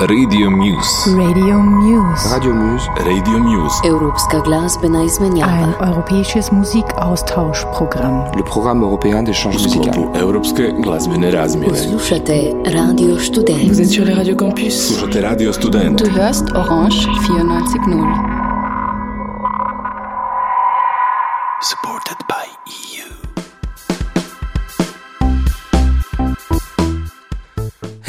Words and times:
Radio 0.00 0.50
Muse. 0.50 1.10
Radio 1.16 1.58
Muse. 1.60 2.28
Radio 2.34 2.54
Muse. 2.54 2.88
Radio 3.04 3.38
Muse. 3.38 3.76
Europska 3.84 4.38
glazbena 4.40 5.02
izmenjava. 5.02 5.52
Ein 5.52 5.74
europäisches 5.88 6.50
Musikaustauschprogramm. 6.52 8.24
Le 8.36 8.42
programme 8.42 8.82
européen 8.82 9.22
d'échange 9.24 9.56
U 9.56 9.62
musical. 9.62 9.92
sklopu 9.92 10.18
Europske 10.18 10.72
glazbene 10.82 11.30
razmjene. 11.30 11.76
Slušate 11.76 12.52
Radio 12.74 13.18
Student. 13.18 13.68
Vous 13.68 13.80
êtes 13.80 13.90
sur 13.92 14.04
les 14.04 14.14
radios 14.14 14.36
campus. 14.38 14.74
Slušate 14.88 15.20
Radio 15.28 15.52
Student. 15.52 15.98
Du 15.98 16.10
hörst 16.10 16.44
Orange 16.54 16.96
94.0. 16.96 18.31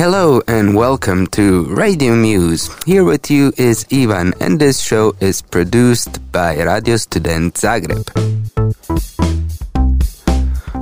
Hello 0.03 0.41
and 0.49 0.75
welcome 0.75 1.27
to 1.27 1.63
Radio 1.63 2.13
Muse. 2.13 2.69
Here 2.85 3.05
with 3.05 3.31
you 3.31 3.53
is 3.55 3.85
Ivan 3.89 4.33
and 4.41 4.59
this 4.59 4.83
show 4.83 5.15
is 5.21 5.41
produced 5.41 6.19
by 6.29 6.61
Radio 6.61 6.97
Student 6.97 7.53
Zagreb. 7.53 8.11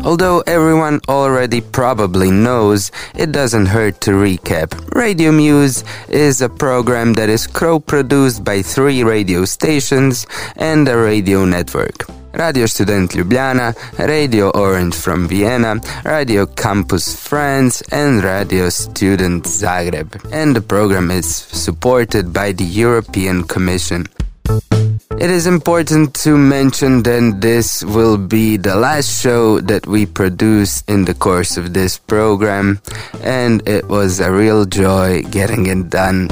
Although 0.03 0.39
everyone 0.47 1.01
already 1.07 1.61
probably 1.61 2.31
knows, 2.31 2.91
it 3.13 3.31
doesn't 3.31 3.67
hurt 3.67 4.01
to 4.01 4.17
recap. 4.17 4.73
Radio 4.95 5.31
Muse 5.31 5.83
is 6.09 6.41
a 6.41 6.49
program 6.49 7.13
that 7.13 7.29
is 7.29 7.45
co-produced 7.45 8.43
by 8.43 8.63
three 8.63 9.03
radio 9.03 9.45
stations 9.45 10.25
and 10.55 10.87
a 10.87 10.97
radio 10.97 11.45
network. 11.45 12.09
Radio 12.33 12.67
Student 12.67 13.15
Ljubljana, 13.15 13.73
Radio 13.97 14.51
Orange 14.53 14.95
from 14.95 15.27
Vienna, 15.27 15.75
Radio 16.03 16.45
Campus 16.45 17.15
France, 17.15 17.83
and 17.91 18.23
Radio 18.23 18.69
Student 18.69 19.45
Zagreb. 19.45 20.15
And 20.31 20.55
the 20.55 20.61
program 20.61 21.11
is 21.11 21.27
supported 21.51 22.33
by 22.33 22.53
the 22.53 22.63
European 22.63 23.43
Commission. 23.43 24.05
It 25.19 25.29
is 25.29 25.45
important 25.45 26.13
to 26.23 26.37
mention 26.37 27.03
that 27.03 27.41
this 27.41 27.83
will 27.83 28.17
be 28.17 28.57
the 28.57 28.75
last 28.75 29.21
show 29.21 29.59
that 29.61 29.85
we 29.85 30.05
produce 30.05 30.83
in 30.87 31.05
the 31.05 31.13
course 31.13 31.57
of 31.57 31.73
this 31.73 31.97
program, 31.99 32.79
and 33.23 33.61
it 33.67 33.87
was 33.87 34.19
a 34.19 34.31
real 34.31 34.65
joy 34.65 35.21
getting 35.23 35.67
it 35.67 35.89
done. 35.89 36.27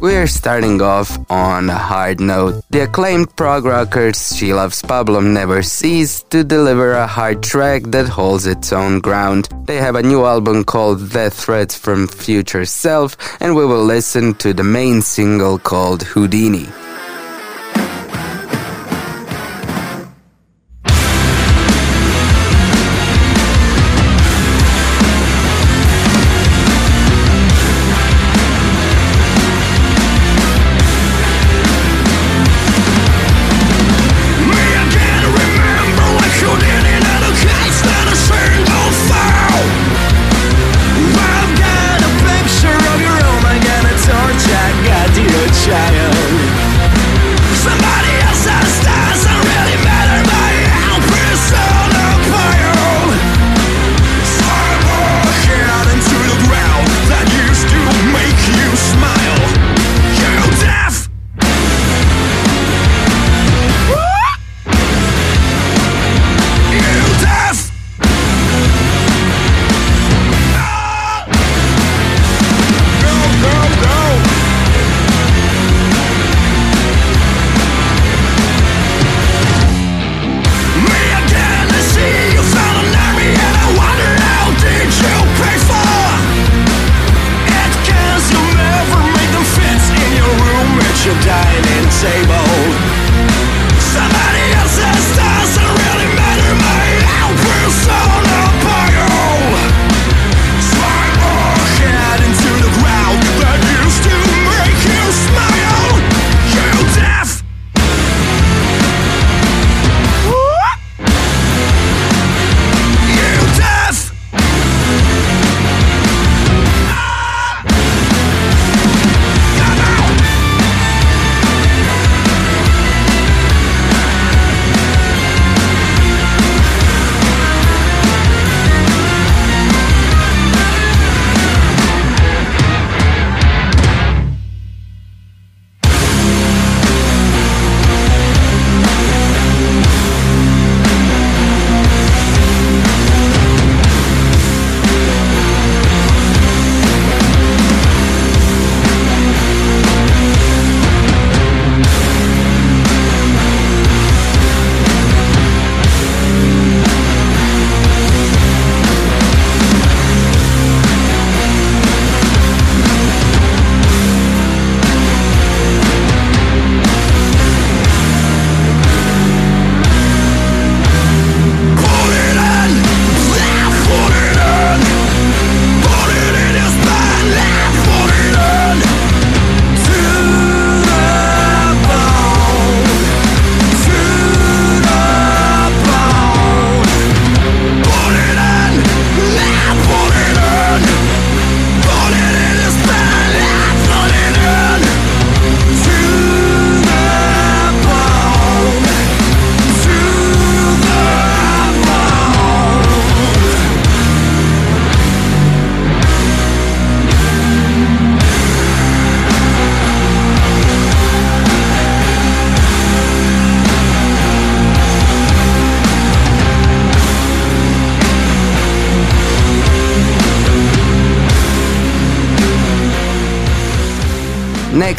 We're 0.00 0.28
starting 0.28 0.80
off 0.80 1.18
on 1.28 1.68
a 1.68 1.74
hard 1.74 2.20
note. 2.20 2.62
The 2.70 2.84
acclaimed 2.84 3.34
prog 3.34 3.64
rockers 3.64 4.36
She 4.36 4.54
Loves 4.54 4.80
Pablo 4.80 5.20
never 5.20 5.60
cease 5.60 6.22
to 6.30 6.44
deliver 6.44 6.92
a 6.92 7.06
hard 7.06 7.42
track 7.42 7.82
that 7.90 8.06
holds 8.08 8.46
its 8.46 8.72
own 8.72 9.00
ground. 9.00 9.48
They 9.66 9.78
have 9.78 9.96
a 9.96 10.02
new 10.02 10.24
album 10.24 10.62
called 10.62 11.10
Death 11.10 11.34
Threats 11.34 11.76
from 11.76 12.06
Future 12.06 12.64
Self, 12.64 13.16
and 13.40 13.56
we 13.56 13.66
will 13.66 13.84
listen 13.84 14.34
to 14.34 14.54
the 14.54 14.62
main 14.62 15.02
single 15.02 15.58
called 15.58 16.04
Houdini. 16.04 16.68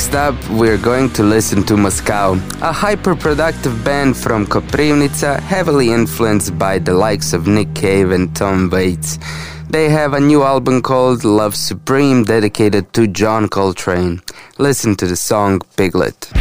Next 0.10 0.34
up, 0.34 0.50
we're 0.50 0.80
going 0.80 1.12
to 1.12 1.22
listen 1.22 1.64
to 1.66 1.78
Moscow, 1.78 2.34
a 2.64 2.72
hyper-productive 2.72 3.84
band 3.84 4.18
from 4.18 4.48
Koprivnica, 4.48 5.40
heavily 5.40 5.92
influenced 5.92 6.58
by 6.58 6.80
the 6.80 6.96
likes 6.96 7.32
of 7.32 7.46
Nick 7.46 7.76
Cave 7.76 8.10
and 8.10 8.36
Tom 8.36 8.72
Waits. 8.72 9.20
They 9.70 9.88
have 9.90 10.14
a 10.14 10.20
new 10.20 10.42
album 10.42 10.82
called 10.82 11.24
Love 11.24 11.56
Supreme 11.56 12.24
dedicated 12.24 12.92
to 12.94 13.06
John 13.06 13.50
Coltrane. 13.50 14.24
Listen 14.58 14.96
to 14.96 15.06
the 15.06 15.16
song 15.16 15.62
Piglet. 15.78 16.32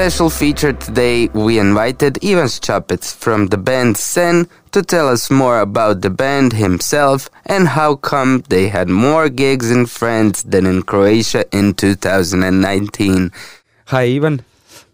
Special 0.00 0.30
feature 0.30 0.72
today, 0.72 1.28
we 1.34 1.58
invited 1.58 2.24
Ivan 2.24 2.48
Ščapec 2.48 3.04
from 3.16 3.48
the 3.48 3.58
band 3.58 3.98
Sen 3.98 4.48
to 4.72 4.80
tell 4.80 5.06
us 5.06 5.30
more 5.30 5.60
about 5.60 6.00
the 6.00 6.08
band 6.08 6.54
himself 6.54 7.28
and 7.44 7.68
how 7.68 7.96
come 7.96 8.42
they 8.48 8.68
had 8.68 8.88
more 8.88 9.28
gigs 9.28 9.70
in 9.70 9.84
France 9.84 10.42
than 10.42 10.64
in 10.64 10.84
Croatia 10.84 11.44
in 11.52 11.74
2019. 11.74 13.30
Hi, 13.88 14.02
Ivan. 14.16 14.40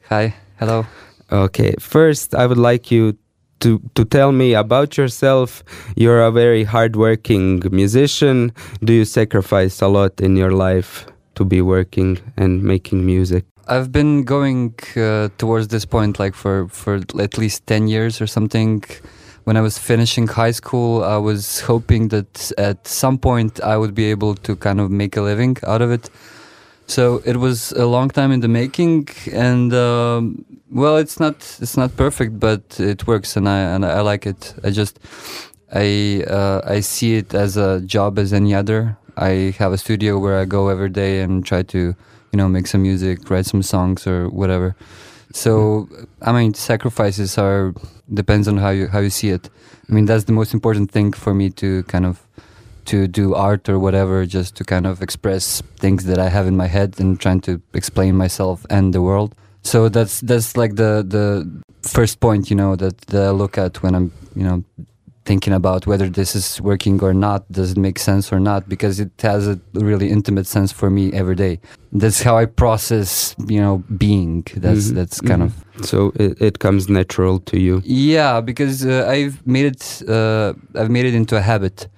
Hi, 0.09 0.35
hello. 0.59 0.85
Okay, 1.31 1.77
first 1.79 2.35
I 2.35 2.49
would 2.49 2.59
like 2.59 2.91
you 2.91 3.17
to 3.61 3.79
to 3.95 4.05
tell 4.05 4.33
me 4.33 4.55
about 4.55 4.97
yourself. 4.97 5.63
You're 5.95 6.23
a 6.27 6.33
very 6.33 6.65
hardworking 6.65 7.63
musician. 7.71 8.51
Do 8.83 8.93
you 8.93 9.05
sacrifice 9.05 9.81
a 9.81 9.87
lot 9.87 10.21
in 10.21 10.35
your 10.35 10.51
life 10.51 11.07
to 11.37 11.45
be 11.45 11.63
working 11.63 12.19
and 12.37 12.65
making 12.65 13.07
music? 13.07 13.45
I've 13.69 13.91
been 13.91 14.23
going 14.23 14.75
uh, 14.97 15.29
towards 15.39 15.69
this 15.69 15.85
point 15.85 16.21
like 16.21 16.35
for 16.35 16.69
for 16.69 16.97
at 17.19 17.37
least 17.37 17.67
10 17.67 17.89
years 17.89 18.21
or 18.21 18.27
something. 18.27 18.85
When 19.45 19.57
I 19.57 19.61
was 19.61 19.79
finishing 19.79 20.27
high 20.27 20.51
school, 20.51 21.05
I 21.05 21.19
was 21.19 21.61
hoping 21.61 22.09
that 22.09 22.53
at 22.59 22.87
some 22.87 23.19
point 23.19 23.61
I 23.61 23.77
would 23.77 23.95
be 23.95 24.11
able 24.11 24.35
to 24.35 24.57
kind 24.57 24.81
of 24.81 24.91
make 24.91 25.17
a 25.17 25.23
living 25.23 25.57
out 25.67 25.83
of 25.83 25.91
it. 25.91 26.11
So 26.89 27.23
it 27.25 27.37
was 27.37 27.73
a 27.73 27.87
long 27.87 28.11
time 28.11 28.33
in 28.33 28.41
the 28.41 28.49
making, 28.49 29.09
and 29.33 29.73
um, 29.75 30.45
well, 30.71 30.97
it's 30.97 31.19
not 31.19 31.37
it's 31.61 31.77
not 31.77 31.97
perfect, 31.97 32.39
but 32.39 32.79
it 32.79 33.07
works, 33.07 33.37
and 33.37 33.49
I 33.49 33.59
and 33.75 33.85
I 33.85 34.01
like 34.01 34.27
it. 34.27 34.55
I 34.65 34.71
just 34.71 34.99
I 35.73 36.25
uh, 36.29 36.61
I 36.65 36.81
see 36.81 37.17
it 37.17 37.35
as 37.35 37.57
a 37.57 37.81
job 37.81 38.19
as 38.19 38.33
any 38.33 38.55
other. 38.55 38.97
I 39.17 39.55
have 39.59 39.73
a 39.73 39.79
studio 39.79 40.19
where 40.19 40.39
I 40.39 40.45
go 40.45 40.69
every 40.69 40.91
day 40.91 41.21
and 41.23 41.45
try 41.45 41.63
to 41.65 41.95
you 42.37 42.43
know 42.43 42.49
make 42.49 42.67
some 42.67 42.83
music, 42.83 43.31
write 43.31 43.47
some 43.47 43.63
songs 43.63 44.07
or 44.07 44.29
whatever. 44.29 44.77
So 45.33 45.89
I 46.21 46.33
mean, 46.33 46.53
sacrifices 46.53 47.39
are 47.39 47.73
depends 48.13 48.47
on 48.47 48.59
how 48.59 48.71
you 48.71 48.89
how 48.89 49.01
you 49.01 49.11
see 49.11 49.31
it. 49.31 49.49
I 49.89 49.93
mean, 49.95 50.05
that's 50.05 50.25
the 50.25 50.33
most 50.33 50.53
important 50.53 50.91
thing 50.91 51.15
for 51.15 51.33
me 51.33 51.49
to 51.51 51.83
kind 51.85 52.05
of 52.05 52.21
to 52.87 53.09
do 53.09 53.35
art 53.35 53.69
or 53.69 53.79
whatever, 53.79 54.27
just 54.27 54.55
to 54.57 54.65
kind 54.65 54.87
of 54.87 55.01
express 55.01 55.63
things 55.81 56.05
that 56.05 56.19
I 56.19 56.29
have 56.29 56.47
in 56.47 56.57
my 56.57 56.67
head 56.67 57.01
and 57.01 57.19
trying 57.19 57.41
to 57.43 57.63
explain 57.73 58.17
myself 58.17 58.67
and 58.69 58.93
the 58.93 59.01
world. 59.01 59.35
So 59.63 59.89
that's 59.89 60.21
that's 60.21 60.57
like 60.57 60.77
the 60.77 61.03
the 61.17 61.27
first 61.89 62.21
point, 62.21 62.51
you 62.51 62.57
know, 62.57 62.77
that, 62.77 62.99
that 63.13 63.23
I 63.23 63.31
look 63.31 63.57
at 63.57 63.83
when 63.83 63.95
I'm, 63.95 64.13
you 64.35 64.45
know, 64.45 64.63
thinking 65.27 65.53
about 65.53 65.87
whether 65.87 66.09
this 66.09 66.35
is 66.35 66.61
working 66.63 67.03
or 67.03 67.13
not, 67.13 67.41
does 67.51 67.73
it 67.73 67.77
make 67.79 67.99
sense 67.99 68.33
or 68.33 68.41
not, 68.41 68.69
because 68.69 69.01
it 69.01 69.11
has 69.23 69.47
a 69.49 69.59
really 69.75 70.09
intimate 70.09 70.47
sense 70.47 70.73
for 70.73 70.89
me 70.89 71.13
every 71.13 71.35
day. 71.35 71.59
That's 71.93 72.23
how 72.23 72.39
I 72.39 72.47
process, 72.47 73.35
you 73.49 73.61
know, 73.61 73.83
being. 73.99 74.45
That's 74.57 74.87
Mhm, 74.91 74.95
that's 74.95 75.21
kind 75.21 75.43
mhm. 75.43 75.47
of 75.47 75.53
So 75.87 76.13
it, 76.25 76.41
it 76.41 76.59
comes 76.59 76.89
natural 76.89 77.41
to 77.51 77.57
you. 77.67 77.83
yeah, 77.85 78.41
because 78.41 78.77
uh, 78.87 79.15
I've 79.17 79.37
made 79.47 79.67
it. 79.73 79.83
Uh, 80.09 80.53
I've 80.81 80.91
made 80.91 81.07
it 81.11 81.15
into 81.15 81.37
a 81.37 81.41
habit. 81.53 81.89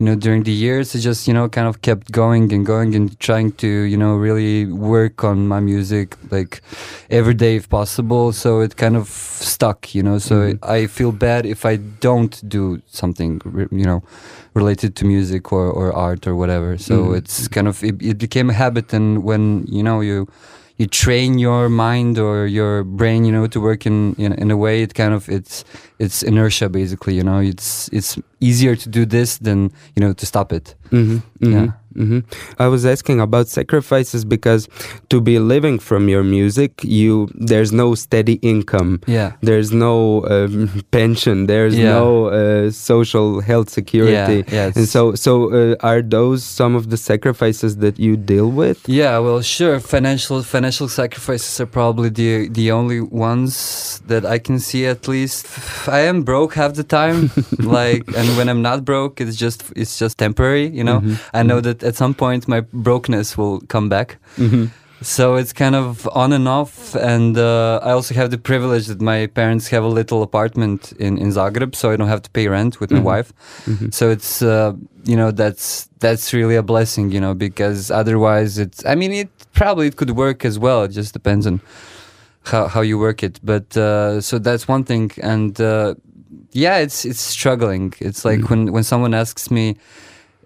You 0.00 0.06
know, 0.06 0.14
during 0.14 0.44
the 0.44 0.50
years, 0.52 0.96
I 0.96 0.98
just 0.98 1.28
you 1.28 1.34
know 1.34 1.46
kind 1.50 1.68
of 1.68 1.82
kept 1.82 2.10
going 2.10 2.54
and 2.54 2.64
going 2.64 2.94
and 2.94 3.20
trying 3.20 3.52
to 3.58 3.66
you 3.66 3.98
know 3.98 4.14
really 4.16 4.64
work 4.64 5.22
on 5.24 5.46
my 5.46 5.60
music 5.60 6.16
like 6.30 6.62
every 7.10 7.34
day 7.34 7.56
if 7.56 7.68
possible. 7.68 8.32
So 8.32 8.60
it 8.60 8.76
kind 8.76 8.96
of 8.96 9.08
stuck. 9.08 9.94
You 9.94 10.02
know, 10.02 10.18
so 10.18 10.34
Mhm. 10.34 10.58
I 10.62 10.86
feel 10.86 11.12
bad 11.12 11.44
if 11.44 11.66
I 11.66 11.76
don't 12.00 12.40
do 12.48 12.80
something 12.86 13.42
you 13.70 13.84
know 13.84 14.00
related 14.54 14.94
to 14.96 15.04
music 15.04 15.52
or, 15.52 15.68
or 15.70 15.92
art 15.92 16.26
or 16.26 16.34
whatever. 16.34 16.78
So 16.78 16.94
Mhm. 16.94 17.16
it's 17.18 17.46
kind 17.48 17.68
of 17.68 17.84
it, 17.84 17.96
it 18.00 18.16
became 18.18 18.48
a 18.50 18.54
habit, 18.54 18.94
and 18.94 19.22
when 19.22 19.66
you 19.68 19.82
know 19.82 20.00
you 20.00 20.26
you 20.80 20.86
train 20.86 21.38
your 21.38 21.68
mind 21.68 22.18
or 22.18 22.46
your 22.46 22.84
brain 22.84 23.24
you 23.26 23.32
know 23.32 23.46
to 23.46 23.60
work 23.60 23.84
in, 23.86 24.14
in 24.18 24.32
in 24.42 24.50
a 24.50 24.56
way 24.56 24.82
it 24.82 24.94
kind 24.94 25.12
of 25.14 25.28
it's 25.28 25.64
it's 25.98 26.22
inertia 26.22 26.68
basically 26.68 27.14
you 27.14 27.22
know? 27.22 27.40
It's 27.52 27.88
it's 27.92 28.18
easier 28.40 28.74
to 28.76 28.88
do 28.88 29.04
this 29.04 29.38
than 29.38 29.70
you 29.94 30.00
know 30.04 30.12
to 30.14 30.26
stop 30.26 30.52
it. 30.52 30.74
Hmm 30.90 31.18
Yeah. 31.54 31.70
Hmm 31.96 32.20
I 32.58 32.66
was 32.68 32.84
asking 32.86 33.20
about 33.20 33.48
sacrifices 33.48 34.24
because 34.24 34.68
to 35.08 35.20
be 35.20 35.38
living 35.38 35.78
from 35.78 36.08
your 36.08 36.22
music, 36.24 36.72
you 36.84 37.28
there's 37.34 37.72
no 37.72 37.94
steady 37.94 38.34
income. 38.42 39.00
yeah 39.06 39.32
There's 39.42 39.70
no 39.72 40.24
um, 40.26 40.68
pension. 40.90 41.46
There's 41.46 41.76
Yeah. 41.76 41.90
no 42.00 42.26
uh, 42.26 42.70
social 42.70 43.40
health 43.40 43.68
security. 43.70 44.38
yeah, 44.48 44.54
yeah 44.56 44.72
And 44.76 44.86
so, 44.88 45.14
so 45.14 45.32
uh, 45.52 45.76
are 45.90 46.02
those 46.02 46.42
some 46.44 46.76
of 46.76 46.84
the 46.90 46.96
sacrifices 46.96 47.76
that 47.78 47.98
you 47.98 48.16
deal 48.16 48.48
with? 48.50 48.78
yeah 48.88 49.18
well 49.18 49.40
sure 49.42 49.80
financial 49.80 50.42
financial 50.42 50.88
sacrifices 50.88 51.60
are 51.60 51.66
probably 51.66 52.10
the 52.10 52.48
the 52.48 52.70
only 52.72 53.00
ones 53.00 54.00
that 54.06 54.24
i 54.24 54.38
can 54.38 54.58
see 54.58 54.86
at 54.86 55.06
least 55.08 55.46
i 55.88 56.00
am 56.00 56.22
broke 56.22 56.54
half 56.54 56.72
the 56.74 56.84
time 56.84 57.30
like 57.78 58.02
and 58.18 58.36
when 58.36 58.48
i'm 58.48 58.62
not 58.62 58.84
broke 58.84 59.20
it's 59.20 59.36
just 59.36 59.62
it's 59.76 59.98
just 59.98 60.18
temporary 60.18 60.66
you 60.78 60.84
know 60.84 61.00
Mhm. 61.00 61.18
i 61.34 61.42
know 61.42 61.60
that 61.60 61.79
at 61.84 61.96
some 61.96 62.14
point 62.14 62.46
my 62.48 62.60
brokenness 62.72 63.36
will 63.38 63.60
come 63.68 63.88
back 63.88 64.18
Mhm. 64.38 64.68
So 65.02 65.36
it's 65.40 65.54
kind 65.54 65.74
of 65.74 66.06
on 66.12 66.32
and 66.32 66.46
off, 66.46 66.94
and 66.94 67.38
uh, 67.38 67.80
I 67.82 67.92
also 67.92 68.14
have 68.14 68.28
the 68.30 68.36
privilege 68.36 68.86
that 68.88 69.00
my 69.00 69.28
parents 69.28 69.70
have 69.70 69.82
a 69.82 69.88
little 69.88 70.22
apartment 70.22 70.92
in, 70.98 71.16
in 71.16 71.32
Zagreb, 71.32 71.74
so 71.74 71.90
I 71.90 71.96
don't 71.96 72.08
have 72.08 72.20
to 72.20 72.30
pay 72.30 72.48
rent 72.48 72.80
with 72.80 72.90
my 72.90 73.00
wife. 73.00 73.32
Mhm. 73.66 73.90
So 73.94 74.10
it's 74.10 74.42
uh, 74.42 74.72
you 75.10 75.16
know 75.16 75.30
that's 75.32 75.88
that's 76.00 76.34
really 76.34 76.56
a 76.56 76.62
blessing, 76.62 77.12
you 77.14 77.20
know, 77.20 77.34
because 77.34 77.90
otherwise 77.90 78.58
it's 78.62 78.84
I 78.84 78.94
mean 78.94 79.12
it 79.12 79.28
probably 79.54 79.86
it 79.86 79.96
could 79.96 80.10
work 80.10 80.44
as 80.44 80.58
well. 80.58 80.84
It 80.84 80.92
just 80.96 81.12
depends 81.14 81.46
on 81.46 81.60
how 82.52 82.68
how 82.68 82.82
you 82.82 82.98
work 83.00 83.22
it. 83.22 83.40
But 83.42 83.74
uh, 83.76 84.20
so 84.20 84.38
that's 84.38 84.68
one 84.68 84.84
thing, 84.84 85.12
and 85.22 85.58
uh, 85.60 85.94
yeah, 86.52 86.76
it's 86.84 87.04
it's 87.06 87.20
struggling. 87.36 87.94
It's 88.00 88.24
like 88.30 88.40
Mm. 88.42 88.50
when 88.50 88.72
when 88.74 88.84
someone 88.84 89.14
asks 89.16 89.50
me 89.50 89.76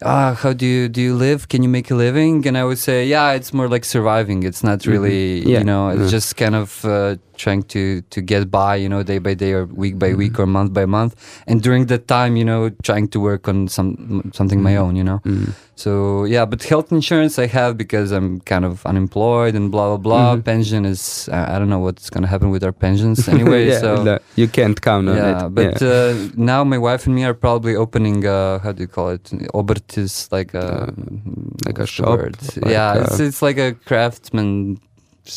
ah, 0.03 0.35
how 0.35 0.53
do 0.53 0.67
you 0.67 0.89
do 0.89 1.01
you 1.01 1.15
live? 1.15 1.49
Can 1.49 1.63
you 1.63 1.69
make 1.69 1.91
a 1.91 1.95
living? 1.95 2.47
And 2.47 2.57
I 2.59 2.65
would 2.65 2.79
say, 2.79 3.07
yeah, 3.07 3.33
it's 3.33 3.53
more 3.53 3.69
like 3.69 3.85
surviving. 3.85 4.43
It's 4.43 4.63
not 4.65 4.87
really, 4.87 5.43
Mhm. 5.43 5.47
Yeah. 5.49 5.59
you 5.59 5.65
know, 5.65 5.89
it's 5.91 6.01
Yeah. 6.03 6.09
just 6.19 6.37
kind 6.37 6.55
of 6.55 6.85
uh, 6.85 7.17
trying 7.37 7.62
to 7.75 8.00
to 8.11 8.21
get 8.21 8.50
by, 8.50 8.76
you 8.76 8.88
know, 8.88 9.03
day 9.03 9.19
by 9.19 9.35
day 9.35 9.53
or 9.53 9.64
week 9.67 9.99
by 9.99 10.14
week 10.14 10.38
or 10.38 10.47
month 10.47 10.73
by 10.73 10.87
month. 10.87 11.14
And 11.47 11.62
during 11.62 11.87
that 11.87 12.07
time, 12.09 12.37
you 12.37 12.45
know, 12.45 12.71
trying 12.83 13.09
to 13.09 13.21
work 13.21 13.49
on 13.49 13.69
some 13.69 14.31
something 14.35 14.62
my 14.62 14.76
own, 14.76 14.97
you 14.97 15.05
know. 15.05 15.21
Mhm. 15.25 15.53
So 15.76 16.25
yeah, 16.25 16.45
but 16.47 16.62
health 16.62 16.93
insurance 16.93 17.37
I 17.38 17.47
have 17.47 17.76
because 17.76 18.12
I'm 18.12 18.38
kind 18.41 18.64
of 18.64 18.87
unemployed 18.87 19.55
and 19.57 19.71
blah 19.73 19.88
blah 19.88 20.03
blah. 20.07 20.37
Mhm. 20.37 20.45
Pension 20.45 20.85
is 20.85 21.29
I 21.33 21.57
I 21.57 21.59
don't 21.59 21.69
know 21.69 21.81
what's 21.87 22.11
gonna 22.11 22.29
happen 22.35 22.50
with 22.55 22.62
our 22.64 22.73
pensions 22.73 23.29
anyway. 23.35 23.67
yeah, 23.69 23.81
so 23.81 24.03
no, 24.05 24.19
you 24.37 24.47
can't 24.49 24.79
count 24.81 25.09
on 25.09 25.17
yeah, 25.17 25.47
it. 25.47 25.55
but 25.55 25.81
yeah. 25.83 25.88
Uh, 25.88 26.14
now 26.37 26.62
my 26.64 26.79
wife 26.79 27.07
and 27.07 27.14
me 27.14 27.25
are 27.25 27.35
probably 27.35 27.75
opening 27.76 28.25
uh, 28.26 28.59
how 28.62 28.71
do 28.73 28.81
you 28.83 28.88
call 28.97 29.09
it? 29.17 29.33
Obert 29.55 29.99
is 29.99 30.29
like 30.37 30.55
a 30.55 30.64
Uh, 30.64 30.91
like 31.67 31.79
a 31.83 31.87
shop, 31.87 32.19
like 32.21 32.71
yeah, 32.76 32.95
a- 32.95 33.00
it's 33.03 33.19
it's 33.21 33.41
like 33.43 33.59
a 33.59 33.71
craftsman, 33.88 34.79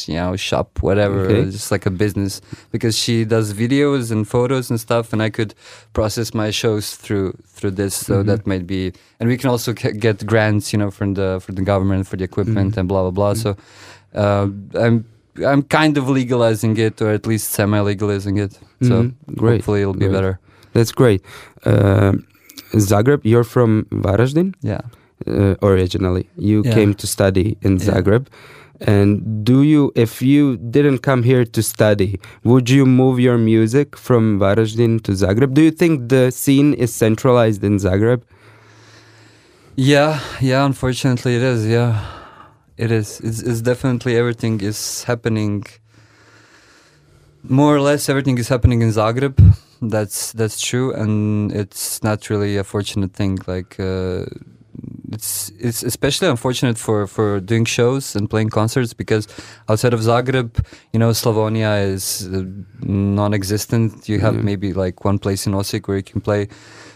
you 0.08 0.16
know, 0.16 0.36
shop, 0.36 0.68
whatever. 0.82 1.22
Okay. 1.26 1.46
Just 1.52 1.72
like 1.72 1.86
a 1.86 1.92
business 1.92 2.42
because 2.72 2.96
she 2.98 3.26
does 3.26 3.54
videos 3.54 4.12
and 4.12 4.28
photos 4.28 4.70
and 4.70 4.80
stuff, 4.80 5.14
and 5.14 5.22
I 5.22 5.30
could 5.30 5.54
process 5.94 6.34
my 6.34 6.52
shows 6.52 6.96
through 6.96 7.34
through 7.56 7.72
this. 7.72 7.94
So 7.96 8.14
Mhm. 8.14 8.26
that 8.28 8.48
might 8.48 8.66
be, 8.68 8.92
and 9.20 9.30
we 9.30 9.38
can 9.38 9.50
also 9.50 9.72
ge- 9.74 9.98
get 10.00 10.26
grants, 10.26 10.74
you 10.74 10.80
know, 10.80 10.92
from 10.92 11.14
the 11.16 11.40
from 11.44 11.56
the 11.56 11.64
government 11.64 12.08
for 12.08 12.18
the 12.18 12.24
equipment 12.24 12.74
Mhm. 12.74 12.78
and 12.80 12.88
blah 12.90 13.02
blah 13.10 13.12
blah. 13.20 13.34
Mhm. 13.34 13.42
So 13.44 13.50
uh, 14.16 14.48
I'm. 14.86 15.06
I'm 15.46 15.62
kind 15.62 15.98
of 16.00 16.10
legalizing 16.10 16.78
it, 16.78 17.00
or 17.00 17.10
at 17.14 17.28
least 17.28 17.52
semi-legalizing 17.52 18.38
it. 18.46 18.54
So 18.82 18.96
Mhm. 19.04 19.14
great. 19.36 19.58
hopefully 19.58 19.82
it'll 19.82 19.94
be 19.94 20.00
great. 20.08 20.12
better. 20.18 20.40
That's 20.74 20.92
great. 20.92 21.22
Uh, 21.64 22.14
Zagreb, 22.74 23.22
you're 23.24 23.44
from 23.44 23.86
Varaždin 23.92 24.54
Yeah. 24.64 24.82
uh, 25.28 25.54
originally. 25.62 26.26
You 26.38 26.64
Yeah. 26.66 26.74
came 26.74 26.94
to 26.96 27.06
study 27.06 27.56
in 27.62 27.78
Yeah. 27.78 27.86
Zagreb. 27.88 28.26
And 28.82 29.44
do 29.44 29.64
you, 29.64 29.92
if 29.96 30.22
you 30.22 30.58
didn't 30.58 31.00
come 31.00 31.24
here 31.24 31.46
to 31.46 31.64
study, 31.64 32.20
would 32.44 32.70
you 32.70 32.86
move 32.86 33.20
your 33.20 33.38
music 33.38 33.98
from 33.98 34.40
Varaždin 34.40 35.02
to 35.04 35.12
Zagreb? 35.14 35.54
Do 35.54 35.62
you 35.62 35.72
think 35.72 36.10
the 36.10 36.32
scene 36.32 36.74
is 36.74 36.94
centralized 36.94 37.64
in 37.64 37.78
Zagreb? 37.78 38.22
Yeah, 39.76 40.20
yeah. 40.42 40.66
Unfortunately, 40.66 41.36
it 41.36 41.44
is. 41.44 41.68
Yeah, 41.68 42.04
it 42.78 42.92
is. 42.92 43.20
It's, 43.22 43.42
it's 43.42 43.62
definitely 43.62 44.16
everything 44.18 44.62
is 44.62 45.04
happening. 45.04 45.66
More 47.44 47.76
or 47.76 47.82
less, 47.82 48.10
everything 48.10 48.38
is 48.38 48.48
happening 48.48 48.82
in 48.82 48.90
Zagreb. 48.90 49.38
That's 49.82 50.32
that's 50.34 50.60
true, 50.60 50.94
and 50.94 51.52
it's 51.52 52.02
not 52.04 52.30
really 52.32 52.58
a 52.58 52.64
fortunate 52.64 53.14
thing. 53.14 53.38
Like, 53.46 53.80
uh, 53.80 54.26
it's 55.12 55.52
it's 55.60 55.84
especially 55.84 56.28
unfortunate 56.30 56.78
for 56.78 57.08
for 57.08 57.40
doing 57.40 57.66
shows 57.66 58.16
and 58.16 58.30
playing 58.30 58.50
concerts 58.50 58.94
because 58.94 59.28
outside 59.70 59.94
of 59.94 60.02
Zagreb, 60.02 60.50
you 60.94 61.00
know, 61.00 61.12
Slavonia 61.12 61.72
is 61.96 62.28
uh, 62.28 62.44
non-existent. 63.22 64.08
You 64.10 64.20
have 64.20 64.44
maybe 64.44 64.74
like 64.74 65.06
one 65.06 65.20
place 65.20 65.46
in 65.48 65.54
Osijek 65.54 65.88
where 65.88 65.98
you 65.98 66.04
can 66.04 66.22
play. 66.22 66.48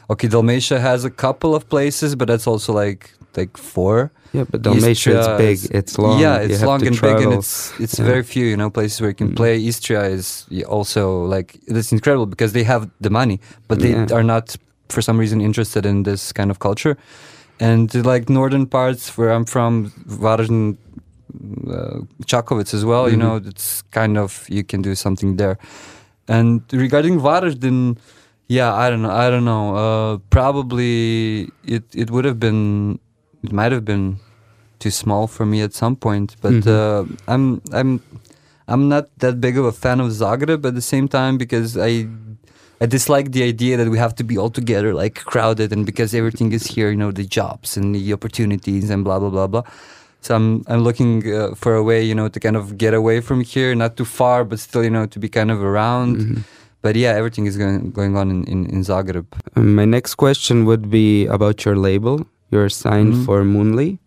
Okay, 0.09 0.27
Dalmatia 0.27 0.79
has 0.79 1.05
a 1.05 1.09
couple 1.09 1.55
of 1.55 1.67
places, 1.69 2.15
but 2.15 2.27
that's 2.27 2.47
also 2.47 2.73
like 2.73 3.11
like 3.37 3.57
four. 3.57 4.11
Yeah, 4.33 4.45
but 4.51 4.61
Dalmatia 4.61 5.11
it's 5.11 5.27
Istria 5.27 5.37
big. 5.37 5.57
It's 5.79 5.97
long. 5.97 6.19
Yeah, 6.19 6.37
it's 6.45 6.61
long 6.61 6.85
and 6.87 6.99
big, 7.01 7.19
and 7.25 7.33
it's 7.33 7.71
it's 7.79 7.97
Yeah. 7.99 8.05
very 8.11 8.23
few, 8.23 8.45
you 8.45 8.57
know, 8.57 8.69
places 8.69 8.99
where 9.01 9.09
you 9.09 9.15
can 9.15 9.29
Mm. 9.31 9.35
play. 9.35 9.53
Istria 9.71 10.03
is 10.17 10.45
also 10.67 11.23
like 11.35 11.59
it's 11.67 11.91
incredible 11.91 12.25
because 12.25 12.51
they 12.53 12.63
have 12.63 12.89
the 13.01 13.09
money, 13.09 13.39
but 13.67 13.79
they 13.79 13.91
Yeah. 13.91 14.15
are 14.17 14.23
not 14.23 14.55
for 14.89 15.01
some 15.01 15.17
reason 15.21 15.39
interested 15.41 15.85
in 15.85 16.03
this 16.03 16.31
kind 16.33 16.49
of 16.51 16.57
culture. 16.59 16.95
And 17.61 17.93
like 18.05 18.27
northern 18.27 18.65
parts 18.65 19.17
where 19.17 19.31
I'm 19.31 19.45
from, 19.45 19.91
Varaždin, 20.07 20.77
uh, 21.69 22.01
as 22.73 22.83
well, 22.85 23.09
you 23.09 23.15
Mhm. 23.15 23.19
know, 23.19 23.35
it's 23.51 23.83
kind 23.91 24.17
of 24.17 24.45
you 24.49 24.63
can 24.63 24.81
do 24.81 24.95
something 24.95 25.37
there. 25.37 25.57
And 26.27 26.61
regarding 26.73 27.19
Varaždin, 27.19 27.97
yeah, 28.47 28.73
I 28.73 28.89
don't 28.89 29.03
know, 29.03 29.11
I 29.11 29.29
don't 29.29 29.45
know. 29.45 29.75
Uh, 29.83 30.17
probably 30.29 31.49
it 31.63 31.83
it 31.93 32.09
would 32.09 32.25
have 32.25 32.39
been, 32.39 32.99
it 33.43 33.51
might 33.51 33.71
have 33.71 33.85
been 33.85 34.17
too 34.79 34.91
small 34.91 35.27
for 35.27 35.45
me 35.45 35.61
at 35.61 35.73
some 35.73 35.95
point. 35.95 36.35
But 36.41 36.53
Mhm. 36.53 36.67
uh, 36.67 37.05
I'm 37.27 37.61
I'm 37.71 38.01
I'm 38.67 38.89
not 38.89 39.05
that 39.19 39.39
big 39.39 39.57
of 39.57 39.65
a 39.65 39.71
fan 39.71 39.99
of 39.99 40.07
Zagreb 40.11 40.65
at 40.65 40.73
the 40.75 40.81
same 40.93 41.07
time 41.07 41.37
because 41.37 41.77
I 41.77 42.07
I 42.81 42.87
dislike 42.87 43.31
the 43.31 43.43
idea 43.43 43.77
that 43.77 43.89
we 43.89 43.97
have 43.99 44.15
to 44.15 44.23
be 44.23 44.37
all 44.37 44.49
together, 44.49 44.93
like 45.03 45.15
crowded, 45.33 45.71
and 45.71 45.85
because 45.85 46.15
everything 46.15 46.51
is 46.51 46.63
here, 46.65 46.89
you 46.89 46.97
know, 46.97 47.11
the 47.11 47.25
jobs 47.39 47.77
and 47.77 47.93
the 47.95 48.13
opportunities 48.13 48.89
and 48.89 49.03
blah 49.05 49.19
blah 49.19 49.29
blah 49.29 49.47
blah. 49.47 49.63
So 50.21 50.35
I'm 50.35 50.63
I'm 50.67 50.81
looking 50.83 51.11
uh, 51.33 51.53
for 51.55 51.75
a 51.75 51.83
way, 51.83 52.03
you 52.03 52.15
know, 52.15 52.27
to 52.29 52.39
kind 52.39 52.55
of 52.55 52.77
get 52.77 52.93
away 52.93 53.21
from 53.21 53.41
here, 53.41 53.75
not 53.75 53.97
too 53.97 54.05
far, 54.05 54.43
but 54.43 54.59
still, 54.59 54.83
you 54.83 54.89
know, 54.89 55.05
to 55.13 55.19
be 55.19 55.29
kind 55.29 55.51
of 55.51 55.59
around. 55.63 56.17
Mhm. 56.17 56.43
But 56.81 56.95
yeah, 56.95 57.13
everything 57.21 57.45
is 57.47 57.55
going 57.57 57.91
going 57.91 58.17
on 58.17 58.29
in 58.31 58.43
in, 58.53 58.59
in 58.73 58.81
Zagreb. 58.83 59.25
Um, 59.55 59.75
my 59.75 59.85
next 59.85 60.15
question 60.15 60.65
would 60.65 60.89
be 60.89 61.27
about 61.27 61.65
your 61.65 61.75
label. 61.75 62.25
You're 62.51 62.69
signed 62.69 63.13
Mhm. 63.13 63.25
for 63.25 63.43
Moonlee. 63.43 63.97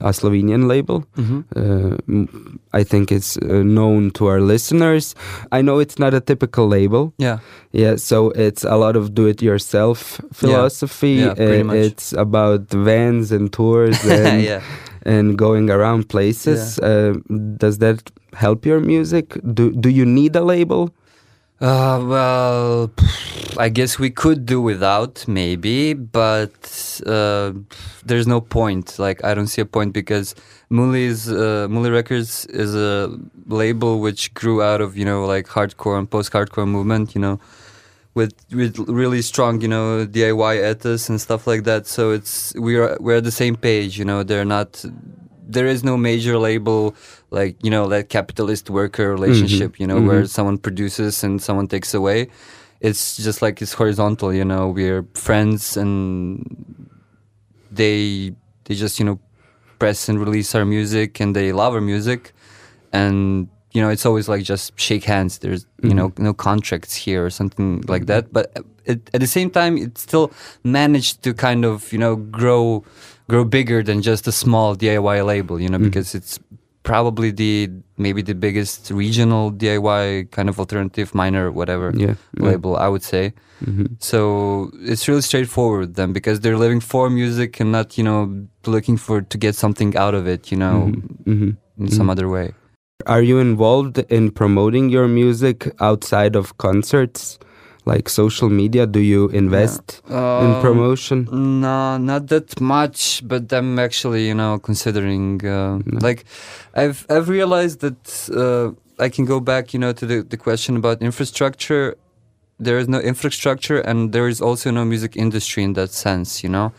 A 0.00 0.12
Slovenian 0.12 0.66
label. 0.68 1.04
Mm-hmm. 1.16 1.40
Uh, 1.56 2.24
I 2.72 2.84
think 2.84 3.10
it's 3.12 3.36
uh, 3.36 3.62
known 3.62 4.10
to 4.12 4.26
our 4.26 4.40
listeners. 4.40 5.14
I 5.52 5.62
know 5.62 5.78
it's 5.80 5.98
not 5.98 6.14
a 6.14 6.20
typical 6.20 6.66
label. 6.68 7.12
Yeah. 7.18 7.38
Yeah, 7.72 7.96
so 7.96 8.30
it's 8.30 8.64
a 8.64 8.76
lot 8.76 8.96
of 8.96 9.14
do-it-yourself 9.14 10.20
philosophy. 10.32 11.12
Yeah, 11.22 11.34
pretty 11.34 11.60
Uh, 11.60 11.64
much. 11.64 11.76
It's 11.76 12.12
about 12.12 12.68
vans 12.70 13.32
and 13.32 13.52
tours 13.52 14.04
and, 14.08 14.42
yeah. 14.42 14.60
and 15.06 15.36
going 15.38 15.70
around 15.70 16.08
places. 16.08 16.78
Uh, 16.78 17.14
does 17.56 17.78
that 17.78 18.10
help 18.34 18.66
your 18.66 18.80
music? 18.80 19.36
Do 19.54 19.70
Do 19.72 19.88
you 19.88 20.04
need 20.06 20.36
a 20.36 20.42
label? 20.42 20.90
Uh, 21.60 22.02
well, 22.08 22.90
I 23.58 23.68
guess 23.68 23.98
we 23.98 24.08
could 24.08 24.46
do 24.46 24.62
without, 24.62 25.28
maybe, 25.28 25.92
but 25.92 27.02
uh, 27.06 27.52
there's 28.04 28.26
no 28.26 28.40
point. 28.40 28.98
Like, 28.98 29.22
I 29.22 29.34
don't 29.34 29.46
see 29.46 29.60
a 29.60 29.66
point 29.66 29.92
because 29.92 30.34
Moonlee's 30.70 31.30
uh, 31.30 31.68
Records 31.70 32.46
is 32.46 32.74
a 32.74 33.14
label 33.46 34.00
which 34.00 34.32
grew 34.32 34.62
out 34.62 34.80
of 34.80 34.96
you 34.96 35.04
know 35.04 35.26
like 35.26 35.48
hardcore 35.48 35.98
and 35.98 36.10
post-hardcore 36.10 36.66
movement. 36.66 37.14
You 37.14 37.20
know, 37.20 37.40
with 38.14 38.32
with 38.52 38.78
really 38.78 39.20
strong 39.20 39.60
you 39.60 39.68
know 39.68 40.06
DIY 40.06 40.70
ethos 40.70 41.10
and 41.10 41.20
stuff 41.20 41.46
like 41.46 41.64
that. 41.64 41.86
So 41.86 42.12
it's 42.12 42.54
we 42.54 42.76
are 42.76 42.96
we're 43.00 43.16
at 43.16 43.24
the 43.24 43.30
same 43.30 43.56
page. 43.56 43.98
You 43.98 44.06
know, 44.06 44.22
they're 44.22 44.46
not. 44.46 44.82
There 45.52 45.66
is 45.66 45.82
no 45.82 45.96
major 45.96 46.38
label 46.38 46.94
like 47.30 47.56
you 47.62 47.70
know 47.70 47.88
that 47.88 48.08
capitalist 48.08 48.70
worker 48.70 49.10
relationship. 49.10 49.80
You 49.80 49.86
know, 49.86 50.00
where 50.00 50.22
mhm. 50.22 50.28
someone 50.28 50.58
produces 50.58 51.24
and 51.24 51.42
someone 51.42 51.68
takes 51.68 51.94
away. 51.94 52.28
It's 52.80 53.16
just 53.16 53.42
like 53.42 53.60
it's 53.62 53.74
horizontal. 53.74 54.32
You 54.32 54.44
know, 54.44 54.68
we're 54.68 55.04
friends 55.14 55.76
and 55.76 56.44
they 57.70 58.32
they 58.64 58.74
just 58.74 58.98
you 58.98 59.04
know 59.04 59.18
press 59.78 60.08
and 60.08 60.20
release 60.20 60.54
our 60.54 60.64
music 60.64 61.20
and 61.20 61.34
they 61.34 61.52
love 61.52 61.74
our 61.74 61.80
music 61.80 62.32
and 62.92 63.48
you 63.72 63.80
know 63.80 63.88
it's 63.88 64.04
always 64.04 64.28
like 64.28 64.42
just 64.42 64.78
shake 64.78 65.04
hands 65.04 65.38
there's 65.38 65.66
you 65.82 65.94
know 65.94 66.12
no 66.18 66.34
contracts 66.34 66.94
here 66.94 67.24
or 67.24 67.30
something 67.30 67.82
like 67.88 68.06
that 68.06 68.32
but 68.32 68.52
it, 68.84 69.10
at 69.14 69.20
the 69.20 69.26
same 69.26 69.50
time 69.50 69.78
it 69.78 69.96
still 69.96 70.30
managed 70.64 71.22
to 71.22 71.32
kind 71.32 71.64
of 71.64 71.92
you 71.92 71.98
know 71.98 72.16
grow 72.16 72.84
grow 73.30 73.44
bigger 73.58 73.80
than 73.88 73.98
just 74.10 74.22
a 74.32 74.34
small 74.44 74.68
DIY 74.82 75.18
label 75.32 75.56
you 75.64 75.68
know 75.72 75.80
because 75.88 76.08
it's 76.18 76.34
probably 76.90 77.30
the 77.42 77.54
maybe 78.04 78.22
the 78.30 78.34
biggest 78.46 78.90
regional 79.04 79.44
DIY 79.60 80.04
kind 80.36 80.48
of 80.50 80.54
alternative 80.62 81.08
minor 81.22 81.44
whatever 81.60 81.88
Yeah, 82.04 82.14
yeah. 82.38 82.46
label 82.50 82.72
I 82.86 82.88
would 82.92 83.04
say 83.12 83.24
Mhm. 83.70 83.86
so 84.10 84.18
it's 84.92 85.04
really 85.08 85.24
straightforward 85.30 85.88
then 85.98 86.10
because 86.18 86.36
they're 86.42 86.60
living 86.66 86.80
for 86.92 87.04
music 87.22 87.50
and 87.60 87.68
not, 87.78 87.88
you 87.98 88.04
know, 88.08 88.20
looking 88.74 88.96
for 89.06 89.16
to 89.32 89.36
get 89.46 89.54
something 89.64 89.90
out 90.04 90.14
of 90.20 90.24
it, 90.34 90.42
you 90.52 90.58
know, 90.64 90.76
Mhm. 91.30 91.50
in 91.82 91.88
some 91.98 92.08
other 92.14 92.28
way. 92.36 92.46
Are 93.14 93.24
you 93.30 93.36
involved 93.50 93.96
in 94.18 94.24
promoting 94.40 94.84
your 94.96 95.08
music 95.22 95.56
outside 95.88 96.34
of 96.40 96.44
concerts, 96.66 97.20
like 97.86 98.08
social 98.08 98.48
media? 98.48 98.86
Do 98.86 99.00
you 99.00 99.28
invest 99.28 100.02
in 100.08 100.14
Um, 100.14 100.60
promotion? 100.60 101.28
No, 101.60 101.96
not 101.98 102.28
that 102.28 102.60
much, 102.60 103.22
but 103.26 103.52
I'm 103.52 103.78
actually, 103.78 104.26
you 104.28 104.34
know, 104.34 104.58
considering. 104.58 105.40
Uh, 105.44 105.78
Like, 106.08 106.24
I've 106.74 107.04
I've 107.08 107.28
realized 107.28 107.80
that 107.80 108.28
uh, 108.34 108.72
I 109.06 109.08
can 109.08 109.24
go 109.24 109.40
back, 109.40 109.72
you 109.74 109.80
know, 109.80 109.92
to 109.92 110.06
the 110.06 110.22
the 110.22 110.36
question 110.36 110.76
about 110.76 111.00
infrastructure. 111.02 111.96
There 112.62 112.78
is 112.78 112.88
no 112.88 112.98
infrastructure, 113.00 113.80
and 113.80 114.12
there 114.12 114.28
is 114.28 114.40
also 114.40 114.70
no 114.70 114.84
music 114.84 115.16
industry 115.16 115.62
in 115.62 115.72
that 115.74 115.92
sense, 115.92 116.42
you 116.46 116.52
know, 116.52 116.72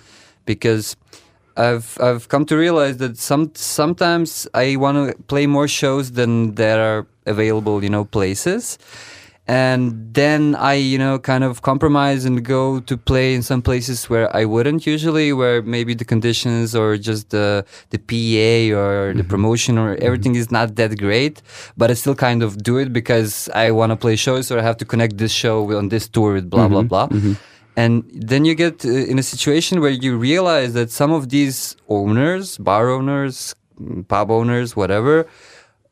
because 0.46 0.96
I've 1.58 1.98
I've 2.00 2.28
come 2.28 2.46
to 2.46 2.56
realize 2.56 2.98
that 2.98 3.18
some 3.18 3.50
sometimes 3.56 4.48
I 4.54 4.78
want 4.78 4.96
to 4.98 5.24
play 5.28 5.48
more 5.48 5.68
shows 5.68 6.12
than 6.12 6.56
there 6.56 6.80
are 6.80 7.06
available, 7.26 7.84
you 7.84 7.90
know, 7.90 8.06
places. 8.06 8.78
And 9.52 10.14
then 10.14 10.56
I, 10.56 10.76
you 10.76 10.98
know, 10.98 11.20
kind 11.20 11.44
of 11.44 11.62
compromise 11.62 12.24
and 12.24 12.42
go 12.42 12.80
to 12.80 12.96
play 12.96 13.34
in 13.34 13.42
some 13.44 13.62
places 13.62 14.10
where 14.10 14.34
I 14.34 14.46
wouldn't 14.46 14.88
usually, 14.88 15.34
where 15.34 15.62
maybe 15.62 15.94
the 15.94 16.06
conditions 16.06 16.74
or 16.74 16.96
just 16.96 17.32
the 17.32 17.66
the 17.90 17.98
PA 17.98 18.80
or 18.80 19.12
the 19.12 19.20
mm-hmm. 19.20 19.28
promotion 19.28 19.78
or 19.78 19.88
mm-hmm. 19.94 20.08
everything 20.08 20.36
is 20.36 20.52
not 20.52 20.78
that 20.78 20.98
great. 20.98 21.42
But 21.76 21.92
I 21.92 21.96
still 21.96 22.16
kind 22.16 22.44
of 22.44 22.64
do 22.64 22.78
it 22.78 22.94
because 22.94 23.50
I 23.54 23.72
want 23.72 23.90
to 23.90 23.98
play 23.98 24.16
shows 24.16 24.52
or 24.52 24.58
I 24.58 24.62
have 24.62 24.78
to 24.78 24.86
connect 24.86 25.18
this 25.18 25.34
show 25.34 25.56
on 25.78 25.90
this 25.90 26.08
tour 26.08 26.32
with 26.36 26.50
blah 26.50 26.70
blah 26.70 26.84
mm-hmm. 26.84 27.10
blah. 27.10 27.36
And 27.76 28.10
then 28.32 28.46
you 28.46 28.56
get 28.56 28.86
uh, 28.86 29.12
in 29.12 29.20
a 29.20 29.24
situation 29.34 29.82
where 29.82 29.96
you 30.06 30.16
realize 30.18 30.72
that 30.80 30.92
some 30.92 31.12
of 31.12 31.28
these 31.28 31.76
owners, 31.90 32.58
bar 32.58 32.90
owners, 32.90 33.54
pub 34.08 34.32
owners, 34.32 34.78
whatever, 34.78 35.28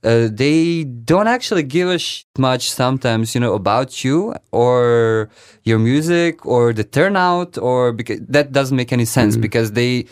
uh, 0.04 0.30
they 0.32 0.84
don't 0.86 1.28
actually 1.28 1.64
give 1.64 1.90
a 1.90 2.00
sh- 2.00 2.24
much 2.38 2.72
sometimes, 2.72 3.36
you 3.36 3.42
know, 3.42 3.54
about 3.54 4.04
you 4.04 4.34
or 4.52 5.30
your 5.64 5.80
music 5.80 6.46
or 6.46 6.72
the 6.72 6.84
turnout 6.84 7.58
or 7.58 7.92
because 7.92 8.20
that 8.28 8.52
doesn't 8.52 8.78
make 8.78 8.94
any 8.94 9.06
sense 9.06 9.36
because 9.36 9.74
they 9.74 10.06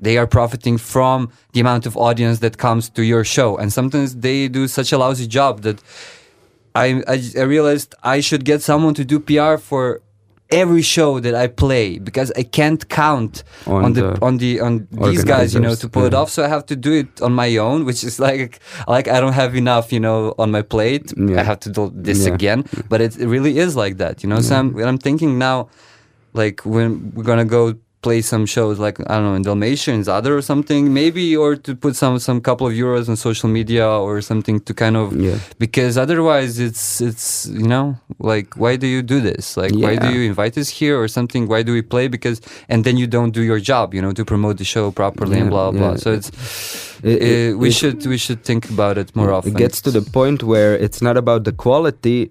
they 0.00 0.16
are 0.18 0.26
profiting 0.26 0.76
from 0.78 1.30
the 1.52 1.60
amount 1.60 1.86
of 1.86 1.96
audience 1.96 2.40
that 2.40 2.58
comes 2.58 2.88
to 2.90 3.04
your 3.04 3.24
show. 3.24 3.56
And 3.56 3.72
sometimes 3.72 4.16
they 4.16 4.48
do 4.48 4.66
such 4.66 4.92
a 4.92 4.98
lousy 4.98 5.26
job 5.26 5.62
that 5.62 5.82
I, 6.74 7.02
I 7.06 7.22
I 7.36 7.42
realized 7.42 7.94
I 8.02 8.20
should 8.20 8.44
get 8.44 8.62
someone 8.62 8.94
to 8.94 9.04
do 9.04 9.20
PR 9.20 9.56
for 9.56 10.00
every 10.50 10.82
show 10.82 11.20
that 11.20 11.34
I 11.34 11.46
play 11.48 11.98
because 11.98 12.30
I 12.36 12.42
can't 12.44 12.86
count 12.88 13.42
On 13.66 13.84
on, 13.84 13.92
the, 13.94 14.00
the 14.02 14.22
on 14.22 14.36
the 14.38 14.60
on 14.60 14.86
these 14.90 15.24
guys, 15.24 15.54
you 15.54 15.60
know, 15.60 15.74
to 15.74 15.88
pull 15.88 16.04
it 16.04 16.14
off. 16.14 16.30
So 16.30 16.44
I 16.44 16.48
have 16.48 16.64
to 16.66 16.76
do 16.76 16.92
it 16.92 17.20
on 17.22 17.32
my 17.32 17.56
own, 17.56 17.84
which 17.84 18.04
is 18.04 18.18
like 18.20 18.60
like 18.86 19.08
I 19.08 19.20
don't 19.20 19.32
have 19.32 19.56
enough, 19.56 19.92
you 19.92 20.00
know, 20.00 20.34
on 20.38 20.50
my 20.50 20.62
plate. 20.62 21.12
Yeah. 21.16 21.40
I 21.40 21.44
have 21.44 21.60
to 21.60 21.70
do 21.70 21.90
this 21.94 22.26
Yeah. 22.26 22.34
again. 22.34 22.64
But 22.88 23.00
it, 23.00 23.16
it 23.18 23.26
really 23.26 23.58
is 23.58 23.74
like 23.74 23.96
that, 23.98 24.22
you 24.22 24.28
know. 24.28 24.40
So 24.40 24.54
I'm, 24.56 24.76
I'm 24.78 24.98
thinking 24.98 25.38
now, 25.38 25.68
like 26.34 26.60
when 26.64 27.12
we're 27.14 27.24
gonna 27.24 27.44
go 27.44 27.74
play 28.06 28.20
some 28.32 28.44
shows 28.54 28.76
like 28.86 28.96
I 29.10 29.14
don't 29.16 29.26
know 29.28 29.36
in 29.40 29.44
Dalmatia, 29.48 29.90
in 29.96 30.02
Zadar 30.08 30.32
or 30.40 30.42
something, 30.52 30.82
maybe 31.00 31.24
or 31.42 31.50
to 31.66 31.70
put 31.84 31.92
some 32.02 32.14
some 32.28 32.38
couple 32.48 32.66
of 32.70 32.74
euros 32.84 33.08
on 33.10 33.16
social 33.28 33.48
media 33.58 33.86
or 34.06 34.14
something 34.30 34.56
to 34.66 34.72
kind 34.82 34.96
of 35.02 35.06
Yeah. 35.26 35.38
because 35.64 35.92
otherwise 36.04 36.52
it's 36.66 37.00
it's 37.08 37.26
you 37.60 37.66
know 37.74 37.86
like 38.30 38.48
why 38.62 38.72
do 38.82 38.86
you 38.94 39.00
do 39.14 39.18
this? 39.28 39.44
Like 39.62 39.72
why 39.84 39.94
do 40.04 40.08
you 40.16 40.22
invite 40.32 40.54
us 40.62 40.68
here 40.80 40.96
or 41.02 41.08
something? 41.08 41.42
Why 41.52 41.60
do 41.66 41.72
we 41.78 41.82
play? 41.94 42.06
Because 42.16 42.38
and 42.72 42.78
then 42.84 42.96
you 43.02 43.06
don't 43.16 43.32
do 43.38 43.42
your 43.50 43.60
job 43.72 43.86
you 43.96 44.02
know 44.04 44.12
to 44.20 44.24
promote 44.32 44.56
the 44.62 44.68
show 44.74 44.86
properly 45.00 45.38
and 45.42 45.50
blah 45.54 45.70
blah. 45.76 45.92
yeah. 45.92 46.02
so 46.04 46.08
it's 46.18 46.28
It- 47.04 47.22
it- 47.22 47.54
uh, 47.54 47.58
we 47.62 47.68
it- 47.68 47.74
should 47.80 47.98
we 48.12 48.16
should 48.24 48.40
think 48.50 48.62
about 48.74 48.96
it 49.02 49.08
more 49.14 49.30
often 49.36 49.50
It 49.52 49.58
gets 49.58 49.78
to 49.82 49.90
the 49.90 50.00
point 50.18 50.42
where 50.42 50.72
it's 50.84 51.00
not 51.02 51.16
about 51.16 51.44
the 51.44 51.52
quality, 51.64 52.30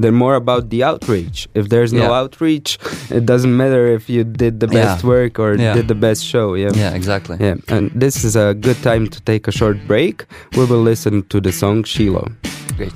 they're 0.00 0.18
more 0.26 0.34
about 0.34 0.70
the 0.70 0.82
outreach. 0.90 1.38
If 1.54 1.68
there's 1.68 1.92
no 1.92 2.06
Yeah. 2.10 2.20
outreach, 2.20 2.78
it 3.10 3.24
doesn't 3.26 3.54
matter 3.56 3.84
if 3.96 4.08
you 4.14 4.24
did 4.24 4.54
the 4.60 4.66
best 4.66 5.02
Yeah. 5.04 5.10
work 5.14 5.38
or 5.38 5.50
Yeah. 5.54 5.74
did 5.78 5.86
the 5.88 5.94
best 6.06 6.22
show. 6.24 6.54
Yeah. 6.54 6.72
yeah 6.74 6.94
exactly 7.00 7.36
Yeah, 7.40 7.56
and 7.68 7.90
this 7.94 8.24
is 8.24 8.34
a 8.36 8.54
good 8.66 8.80
time 8.82 9.04
to 9.14 9.18
take 9.30 9.46
a 9.48 9.52
short 9.52 9.76
break. 9.86 10.24
We 10.56 10.64
will 10.70 10.82
listen 10.82 11.22
to 11.28 11.40
the 11.40 11.52
song 11.52 11.84
Shiloh. 11.84 12.28
great 12.76 12.92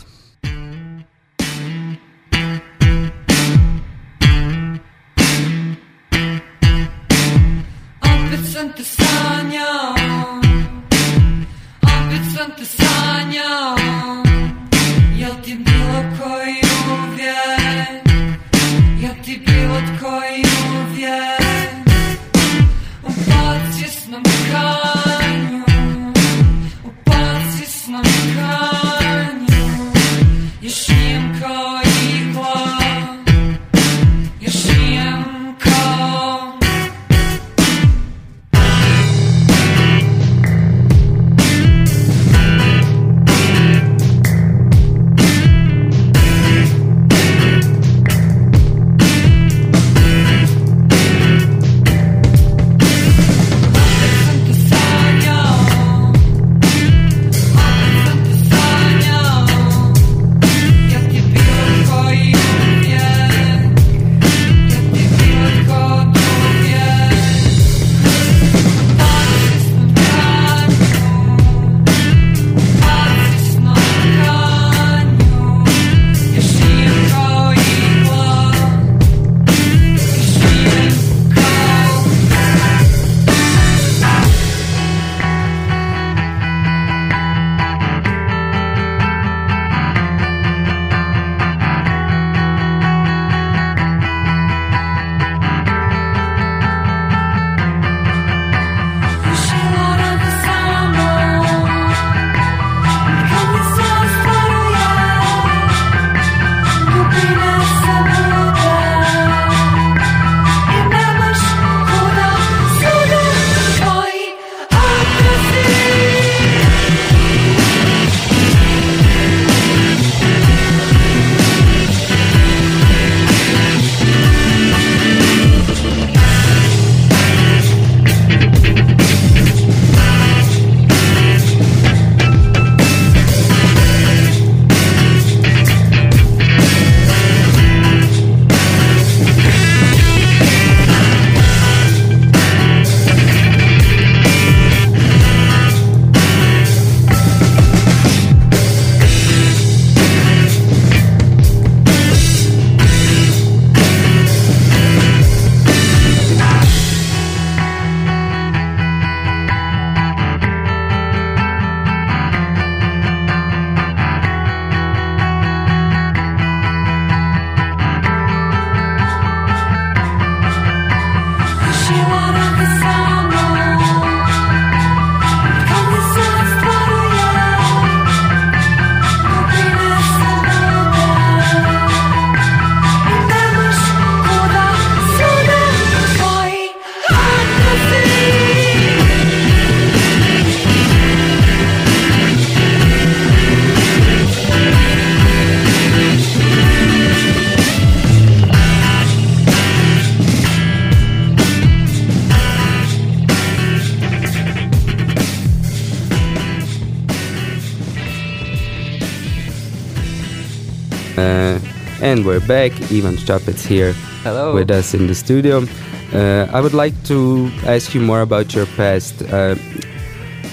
Uh, 211.24 211.58
and 212.02 212.24
we're 212.26 212.46
back. 212.46 212.72
Ivan 212.92 213.16
Ščapec 213.16 213.58
here 213.66 213.94
Hello. 214.24 214.54
with 214.54 214.70
us 214.70 214.92
in 214.92 215.06
the 215.06 215.14
studio. 215.14 215.64
Uh, 216.12 216.46
I 216.52 216.60
would 216.60 216.74
like 216.74 216.92
to 217.04 217.50
ask 217.66 217.94
you 217.94 218.02
more 218.02 218.20
about 218.20 218.54
your 218.54 218.66
past. 218.76 219.22
Uh, 219.32 219.54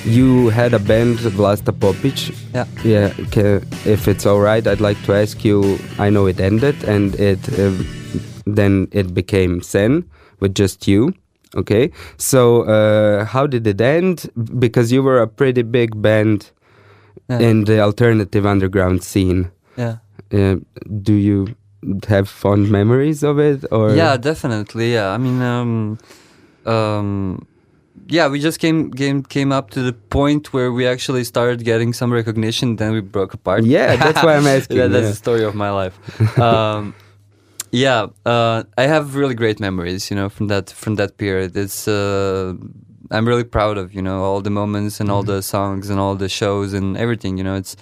you 0.06 0.48
had 0.50 0.74
a 0.74 0.80
band, 0.80 1.18
Vlasta 1.20 1.74
Popic. 1.74 2.32
Yeah. 2.54 2.66
Yeah. 2.86 3.60
if 3.86 4.08
it's 4.08 4.26
all 4.26 4.40
right, 4.40 4.66
I'd 4.66 4.80
like 4.80 5.02
to 5.04 5.14
ask 5.14 5.44
you. 5.44 5.78
I 6.00 6.10
know 6.10 6.26
it 6.28 6.40
ended, 6.40 6.84
and 6.86 7.16
it 7.20 7.40
uh, 7.60 7.72
then 8.46 8.88
it 8.94 9.14
became 9.14 9.62
Sen 9.62 10.06
with 10.40 10.56
just 10.56 10.88
you. 10.88 11.14
Okay. 11.54 11.92
So 12.18 12.62
uh, 12.64 13.26
how 13.26 13.46
did 13.46 13.68
it 13.68 13.82
end? 13.82 14.30
Because 14.58 14.90
you 14.94 15.04
were 15.04 15.22
a 15.22 15.28
pretty 15.28 15.64
big 15.64 16.02
band 16.02 16.50
Yeah. 17.30 17.40
in 17.50 17.66
the 17.66 17.82
alternative 17.82 18.46
underground 18.46 19.04
scene. 19.04 19.52
yeah. 19.78 19.98
Uh, 20.34 20.56
do 21.02 21.14
you 21.14 21.48
have 22.08 22.30
fond 22.30 22.70
memories 22.70 23.24
of 23.24 23.40
it 23.40 23.66
or 23.72 23.96
Yeah, 23.96 24.18
definitely. 24.18 24.94
Yeah, 24.94 25.10
I 25.10 25.18
mean, 25.18 25.42
um, 25.42 25.98
um, 26.66 27.46
yeah, 28.08 28.28
we 28.30 28.40
just 28.40 28.60
came 28.60 28.92
came 28.92 29.24
came 29.24 29.52
up 29.52 29.70
to 29.72 29.82
the 29.82 29.94
point 30.10 30.54
where 30.54 30.72
we 30.72 30.88
actually 30.88 31.24
started 31.24 31.64
getting 31.64 31.94
some 31.94 32.12
recognition. 32.14 32.76
Then 32.78 32.94
we 32.94 33.02
broke 33.02 33.34
apart. 33.34 33.64
Yeah, 33.66 33.96
that's 33.96 34.22
why 34.24 34.36
I'm 34.38 34.48
asking, 34.58 34.78
Yeah, 34.78 34.88
that's 34.88 35.04
yeah. 35.06 35.10
the 35.12 35.16
story 35.16 35.44
of 35.44 35.54
my 35.56 35.70
life. 35.72 35.96
um, 36.40 36.94
yeah, 37.72 38.08
uh, 38.26 38.64
I 38.78 38.84
have 38.88 39.16
really 39.16 39.36
great 39.36 39.60
memories. 39.60 40.10
You 40.10 40.16
know, 40.18 40.30
from 40.30 40.48
that 40.48 40.70
from 40.70 40.96
that 40.96 41.18
period. 41.18 41.56
It's 41.56 41.88
uh, 41.88 42.54
I'm 43.12 43.28
really 43.28 43.44
proud 43.46 43.78
of 43.78 43.94
you 43.94 44.02
know 44.02 44.24
all 44.24 44.42
the 44.42 44.50
moments 44.50 45.00
and 45.00 45.10
all 45.12 45.24
Mm-hmm. 45.24 45.32
the 45.36 45.42
songs 45.42 45.90
and 45.90 46.00
all 46.00 46.16
the 46.16 46.30
shows 46.30 46.74
and 46.74 46.98
everything. 46.98 47.38
You 47.38 47.44
know, 47.44 47.56
it's 47.56 47.76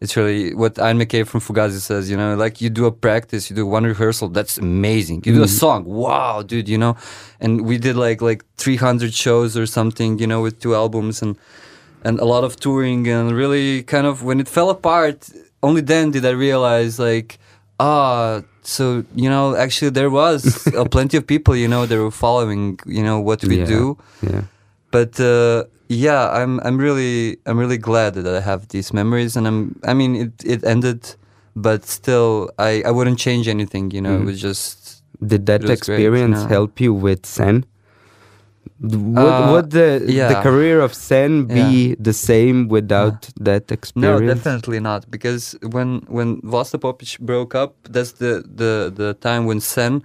it's 0.00 0.16
really 0.16 0.54
what 0.54 0.78
Ian 0.78 0.98
MacKaye 0.98 1.26
from 1.26 1.40
Fugazi 1.40 1.80
says, 1.80 2.08
you 2.10 2.16
know, 2.16 2.34
like 2.36 2.60
you 2.60 2.70
do 2.70 2.86
a 2.86 2.92
practice, 2.92 3.50
you 3.50 3.56
do 3.56 3.66
one 3.66 3.84
rehearsal, 3.84 4.28
that's 4.28 4.56
amazing. 4.58 5.22
You 5.26 5.34
do 5.34 5.42
a 5.42 5.48
song, 5.48 5.84
wow, 5.84 6.42
dude, 6.42 6.68
you 6.68 6.78
know. 6.78 6.96
And 7.40 7.62
we 7.66 7.78
did 7.78 7.96
like 7.96 8.20
like 8.22 8.44
300 8.56 9.12
shows 9.12 9.56
or 9.56 9.66
something, 9.66 10.18
you 10.18 10.26
know, 10.26 10.40
with 10.42 10.60
two 10.60 10.74
albums 10.74 11.22
and 11.22 11.36
and 12.04 12.20
a 12.20 12.24
lot 12.24 12.44
of 12.44 12.56
touring 12.56 13.08
and 13.08 13.32
really 13.32 13.82
kind 13.82 14.06
of 14.06 14.22
when 14.22 14.38
it 14.40 14.48
fell 14.48 14.70
apart, 14.70 15.28
only 15.62 15.80
then 15.80 16.10
did 16.12 16.24
I 16.24 16.30
realize 16.30 16.98
like 16.98 17.38
ah 17.80 18.42
so 18.62 19.04
you 19.14 19.30
know 19.30 19.54
actually 19.56 19.90
there 19.90 20.10
was 20.10 20.42
uh, 20.74 20.84
plenty 20.84 21.16
of 21.16 21.24
people 21.26 21.54
you 21.56 21.68
know 21.68 21.86
that 21.86 21.96
were 21.96 22.10
following 22.10 22.78
you 22.86 23.02
know 23.02 23.18
what 23.20 23.42
we 23.44 23.56
Yeah, 23.58 23.66
do 23.76 23.96
Yeah. 24.32 24.42
but 24.90 25.18
uh, 25.20 25.64
yeah, 25.88 26.30
I'm 26.30 26.60
I'm 26.60 26.78
really 26.78 27.38
I'm 27.46 27.58
really 27.58 27.78
glad 27.78 28.14
that 28.14 28.26
I 28.26 28.40
have 28.40 28.68
these 28.68 28.92
memories, 28.92 29.36
and 29.36 29.46
I'm 29.46 29.80
I 29.84 29.94
mean 29.94 30.14
it 30.16 30.44
it 30.44 30.64
ended, 30.64 31.16
but 31.56 31.86
still 31.86 32.50
I 32.58 32.82
I 32.84 32.90
wouldn't 32.90 33.18
change 33.18 33.48
anything. 33.48 33.90
You 33.90 34.02
know, 34.02 34.20
it 34.20 34.24
was 34.24 34.40
just 34.40 35.02
Did 35.26 35.46
that 35.46 35.62
was 35.62 35.70
great, 35.70 35.78
experience 35.78 36.42
no. 36.42 36.48
help 36.48 36.80
you 36.80 36.92
with 36.92 37.26
Sen? 37.26 37.64
Would, 38.80 39.18
Uh, 39.18 39.50
would 39.52 39.70
the 39.70 39.98
the 40.06 40.40
career 40.42 40.80
of 40.80 40.94
Sen 40.94 41.46
be 41.46 41.96
the 41.98 42.12
same 42.12 42.68
without 42.68 43.28
that 43.40 43.72
experience? 43.72 44.20
No, 44.20 44.34
definitely 44.34 44.78
not. 44.80 45.10
Because 45.10 45.56
when 45.62 46.02
when 46.06 46.40
Vlasta 46.42 46.78
Popic 46.78 47.18
broke 47.18 47.54
up, 47.56 47.74
that's 47.90 48.12
the 48.12 48.44
the 48.46 48.92
the 48.94 49.14
time 49.14 49.46
when 49.46 49.60
Sen 49.60 50.02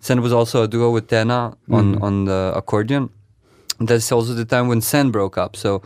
Sen 0.00 0.22
was 0.22 0.32
also 0.32 0.62
a 0.62 0.68
duo 0.68 0.90
with 0.90 1.08
Tena 1.08 1.54
on 1.70 1.96
on 2.02 2.24
the 2.24 2.52
accordion. 2.56 3.10
That's 3.86 4.10
also 4.12 4.34
the 4.34 4.44
time 4.44 4.68
when 4.68 4.80
Sen 4.80 5.10
broke 5.10 5.36
up. 5.38 5.56
So 5.56 5.82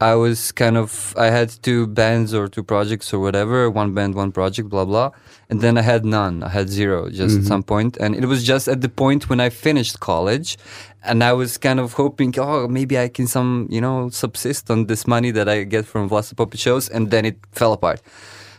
I 0.00 0.14
was 0.14 0.52
kind 0.52 0.76
of 0.76 1.14
I 1.16 1.26
had 1.26 1.50
two 1.62 1.86
bands 1.86 2.34
or 2.34 2.48
two 2.48 2.62
projects 2.62 3.12
or 3.14 3.20
whatever, 3.20 3.70
one 3.70 3.94
band, 3.94 4.14
one 4.14 4.32
project, 4.32 4.68
blah 4.68 4.84
blah. 4.84 5.10
And 5.48 5.60
then 5.60 5.78
I 5.78 5.82
had 5.82 6.04
none. 6.04 6.42
I 6.42 6.48
had 6.48 6.68
zero 6.68 7.08
just 7.10 7.38
at 7.38 7.44
some 7.44 7.62
point. 7.62 7.96
And 7.98 8.14
it 8.14 8.26
was 8.26 8.44
just 8.44 8.66
at 8.66 8.80
the 8.80 8.88
point 8.88 9.28
when 9.28 9.40
I 9.40 9.50
finished 9.50 10.00
college 10.00 10.56
and 11.04 11.22
I 11.22 11.32
was 11.32 11.58
kind 11.58 11.78
of 11.78 11.92
hoping, 11.92 12.34
oh, 12.38 12.66
maybe 12.66 12.98
I 12.98 13.08
can 13.08 13.26
some, 13.26 13.68
you 13.70 13.80
know, 13.80 14.08
subsist 14.08 14.70
on 14.70 14.86
this 14.86 15.06
money 15.06 15.30
that 15.30 15.48
I 15.48 15.64
get 15.64 15.86
from 15.86 16.08
Vlasta 16.08 16.34
Popic 16.34 16.58
shows, 16.58 16.88
and 16.88 17.10
then 17.10 17.24
it 17.24 17.38
fell 17.52 17.72
apart. 17.72 18.00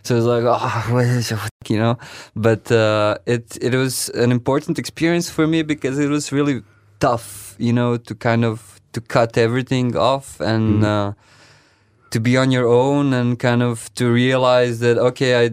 So 0.04 0.14
it 0.14 0.18
was 0.18 0.26
like, 0.26 0.44
oh, 0.46 0.86
what 0.94 1.06
is 1.06 1.32
it, 1.32 1.40
you 1.68 1.80
know? 1.80 1.98
But 2.36 2.72
uh, 2.72 3.18
it 3.26 3.58
it 3.62 3.74
was 3.74 4.10
an 4.10 4.32
important 4.32 4.80
experience 4.80 5.30
for 5.30 5.48
me 5.48 5.64
because 5.64 5.98
it 6.00 6.10
was 6.10 6.32
really 6.32 6.62
tough, 7.00 7.56
you 7.58 7.74
know, 7.74 7.98
to 7.98 8.16
kind 8.16 8.46
of 8.46 8.75
to 8.96 9.02
cut 9.02 9.38
everything 9.38 9.96
off 9.98 10.40
and 10.40 10.82
mm. 10.82 10.86
uh, 10.86 11.14
to 12.12 12.20
be 12.22 12.38
on 12.38 12.50
your 12.50 12.68
own 12.68 13.14
and 13.14 13.38
kind 13.38 13.62
of 13.62 13.94
to 13.96 14.10
realize 14.10 14.80
that 14.80 14.98
okay, 14.98 15.32
I 15.44 15.46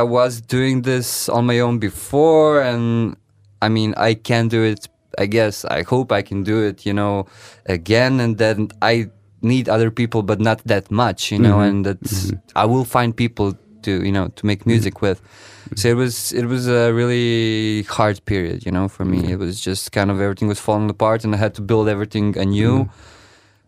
I 0.00 0.02
was 0.02 0.40
doing 0.40 0.82
this 0.82 1.28
on 1.28 1.44
my 1.44 1.60
own 1.60 1.78
before, 1.78 2.62
and 2.62 3.16
I 3.60 3.68
mean 3.68 3.94
I 4.10 4.14
can 4.14 4.48
do 4.48 4.62
it. 4.64 4.88
I 5.18 5.26
guess 5.26 5.64
I 5.64 5.82
hope 5.82 6.08
I 6.12 6.22
can 6.22 6.42
do 6.42 6.62
it, 6.68 6.84
you 6.84 6.92
know, 6.92 7.26
again, 7.66 8.20
and 8.20 8.36
then 8.36 8.68
I 8.82 9.10
need 9.40 9.68
other 9.68 9.90
people, 9.90 10.22
but 10.22 10.40
not 10.40 10.58
that 10.64 10.90
much, 10.90 11.30
you 11.32 11.38
know, 11.38 11.56
mm-hmm. 11.56 11.68
and 11.68 11.86
that's 11.86 12.26
mm-hmm. 12.26 12.62
I 12.62 12.64
will 12.64 12.84
find 12.84 13.16
people 13.16 13.54
to 13.86 13.90
you 14.06 14.12
know 14.16 14.26
to 14.38 14.46
make 14.46 14.60
music 14.72 14.94
with. 15.02 15.18
So 15.74 15.88
it 15.88 15.96
was 16.04 16.32
it 16.40 16.46
was 16.46 16.68
a 16.68 16.92
really 17.00 17.82
hard 17.98 18.18
period, 18.24 18.58
you 18.66 18.72
know, 18.76 18.88
for 18.88 19.04
me. 19.04 19.18
It 19.32 19.38
was 19.38 19.54
just 19.66 19.90
kind 19.92 20.10
of 20.12 20.16
everything 20.20 20.48
was 20.48 20.60
falling 20.60 20.90
apart, 20.90 21.24
and 21.24 21.34
I 21.34 21.38
had 21.38 21.52
to 21.54 21.62
build 21.62 21.88
everything 21.88 22.36
anew. 22.38 22.88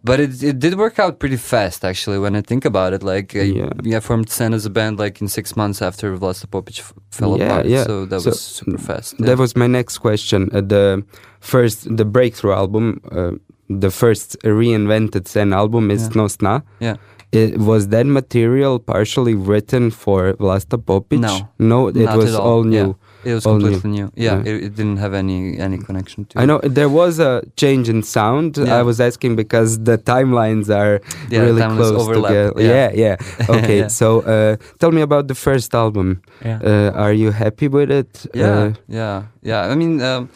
But 0.05 0.21
it 0.21 0.43
it 0.43 0.59
did 0.61 0.75
work 0.75 0.99
out 1.05 1.19
pretty 1.19 1.37
fast, 1.37 1.85
actually. 1.85 2.19
When 2.25 2.37
I 2.37 2.43
think 2.51 2.65
about 2.65 2.93
it, 2.97 3.03
like 3.03 3.35
I, 3.35 3.69
Yeah. 3.93 4.01
formed 4.01 4.29
Sen 4.31 4.55
as 4.55 4.65
a 4.67 4.71
band 4.71 4.99
like 5.05 5.21
in 5.23 5.29
six 5.29 5.57
months 5.57 5.83
after 5.83 6.17
Vlasta 6.19 6.47
Popic 6.47 6.79
f- 6.79 6.93
fell 7.11 7.37
Yeah, 7.37 7.47
apart. 7.47 7.67
yeah. 7.67 7.85
So 7.87 8.07
that 8.07 8.21
So, 8.23 8.31
was 8.31 8.41
super 8.41 8.79
fast. 8.79 9.19
That 9.19 9.27
yeah. 9.29 9.41
was 9.43 9.55
my 9.57 9.67
next 9.67 9.99
question. 9.99 10.41
Uh, 10.53 10.61
the 10.75 11.03
first, 11.41 11.79
the 11.97 12.05
breakthrough 12.05 12.55
album, 12.63 12.85
uh, 13.11 13.33
the 13.81 13.91
first 13.91 14.37
reinvented 14.45 15.27
Sen 15.27 15.53
album 15.53 15.91
is 15.91 16.03
Yeah. 16.03 16.17
Nosna. 16.23 16.63
yeah. 16.81 16.97
It, 17.31 17.59
was 17.59 17.89
that 17.89 18.07
material 18.07 18.79
partially 18.79 19.35
written 19.35 19.91
for 19.91 20.33
Vlasta 20.35 20.79
Popic? 20.83 21.21
No. 21.21 21.49
no, 21.59 21.89
it 21.89 21.97
Not 21.97 22.17
was 22.17 22.35
at 22.35 22.41
all, 22.41 22.65
new. 22.65 22.97
Yeah. 23.25 23.31
It 23.31 23.35
was 23.35 23.45
All 23.47 23.59
new. 23.59 23.71
completely 23.73 23.91
new. 23.91 24.13
Yeah, 24.15 24.37
Yeah. 24.37 24.51
It, 24.51 24.65
it 24.65 24.75
didn't 24.77 24.97
have 24.99 25.13
any 25.13 25.59
any 25.59 25.77
connection 25.79 26.25
to. 26.27 26.39
I 26.41 26.47
know 26.47 26.59
there 26.63 26.89
was 26.89 27.19
a 27.19 27.43
change 27.57 27.89
in 27.91 28.03
sound. 28.03 28.57
Yeah. 28.57 28.79
I 28.79 28.83
was 28.83 28.99
asking 29.01 29.37
because 29.37 29.71
the 29.85 29.99
timelines 29.99 30.67
are 30.71 31.01
Yeah, 31.29 31.41
really 31.43 31.61
timelines 31.61 31.77
close 31.91 32.03
overlap, 32.09 32.31
together. 32.31 32.63
yeah. 32.63 32.91
Yeah, 32.95 33.17
yeah. 33.39 33.51
Okay, 33.57 33.79
Yeah. 33.81 33.89
so 33.89 34.07
uh, 34.21 34.57
tell 34.79 34.93
me 34.93 35.03
about 35.03 35.27
the 35.29 35.35
first 35.35 35.75
album. 35.75 36.23
Yeah. 36.45 36.61
Uh, 36.65 36.91
are 37.05 37.13
you 37.13 37.31
happy 37.33 37.69
with 37.69 37.91
it? 37.91 38.13
Yeah, 38.35 38.59
Uh, 38.59 38.73
yeah, 38.89 39.23
yeah. 39.43 39.73
I 39.73 39.75
mean, 39.75 40.01
um, 40.01 40.29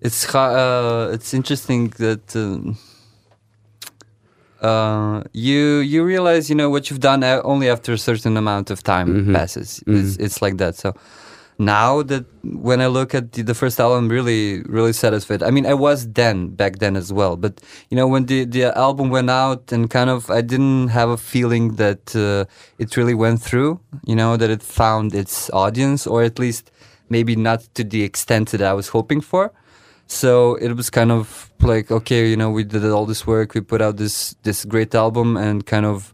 it's 0.00 0.24
uh, 0.34 1.10
it's 1.14 1.32
interesting 1.34 1.92
that 1.98 2.34
um, 2.34 2.76
uh, 4.62 5.22
you 5.32 5.60
you 5.92 6.04
realize 6.04 6.48
you 6.50 6.56
know 6.60 6.70
what 6.70 6.82
you've 6.88 7.00
done 7.00 7.22
only 7.52 7.68
after 7.68 7.92
a 7.92 7.98
certain 7.98 8.36
amount 8.36 8.70
of 8.70 8.78
time 8.82 9.08
Mhm. 9.08 9.34
passes. 9.34 9.82
It's, 9.86 10.16
it's 10.24 10.38
like 10.44 10.56
that. 10.58 10.74
So 10.76 10.94
now 11.58 12.02
that 12.10 12.24
when 12.42 12.80
I 12.80 12.86
look 12.98 13.14
at 13.14 13.32
the, 13.32 13.42
the 13.42 13.54
first 13.54 13.78
album, 13.78 14.08
really 14.08 14.62
really 14.76 14.92
satisfied. 14.92 15.42
I 15.42 15.50
mean, 15.50 15.66
I 15.66 15.74
was 15.74 15.98
then 16.20 16.36
back 16.60 16.78
then 16.78 16.96
as 16.96 17.12
well, 17.12 17.36
but 17.36 17.60
you 17.90 17.96
know 17.98 18.06
when 18.08 18.26
the 18.26 18.44
the 18.56 18.64
album 18.76 19.10
went 19.10 19.30
out 19.30 19.72
and 19.72 19.90
kind 19.90 20.10
of 20.10 20.30
I 20.30 20.40
didn't 20.52 20.88
have 20.88 21.10
a 21.10 21.16
feeling 21.32 21.64
that 21.76 22.02
uh, 22.16 22.44
it 22.82 22.96
really 22.96 23.14
went 23.14 23.38
through. 23.42 23.80
You 24.10 24.16
know 24.16 24.36
that 24.36 24.50
it 24.50 24.62
found 24.62 25.14
its 25.14 25.50
audience, 25.52 26.06
or 26.06 26.22
at 26.22 26.38
least 26.38 26.70
maybe 27.08 27.34
not 27.36 27.60
to 27.74 27.84
the 27.84 28.02
extent 28.02 28.50
that 28.52 28.62
I 28.62 28.72
was 28.72 28.88
hoping 28.88 29.20
for. 29.20 29.52
So 30.12 30.56
it 30.56 30.72
was 30.76 30.90
kind 30.90 31.10
of 31.10 31.50
like, 31.60 31.90
okay, 31.90 32.28
you 32.28 32.36
know, 32.36 32.50
we 32.50 32.64
did 32.64 32.84
all 32.84 33.06
this 33.06 33.26
work, 33.26 33.54
we 33.54 33.60
put 33.62 33.80
out 33.80 33.96
this 33.96 34.36
this 34.42 34.64
great 34.64 34.94
album, 34.94 35.36
and 35.36 35.64
kind 35.64 35.86
of, 35.86 36.12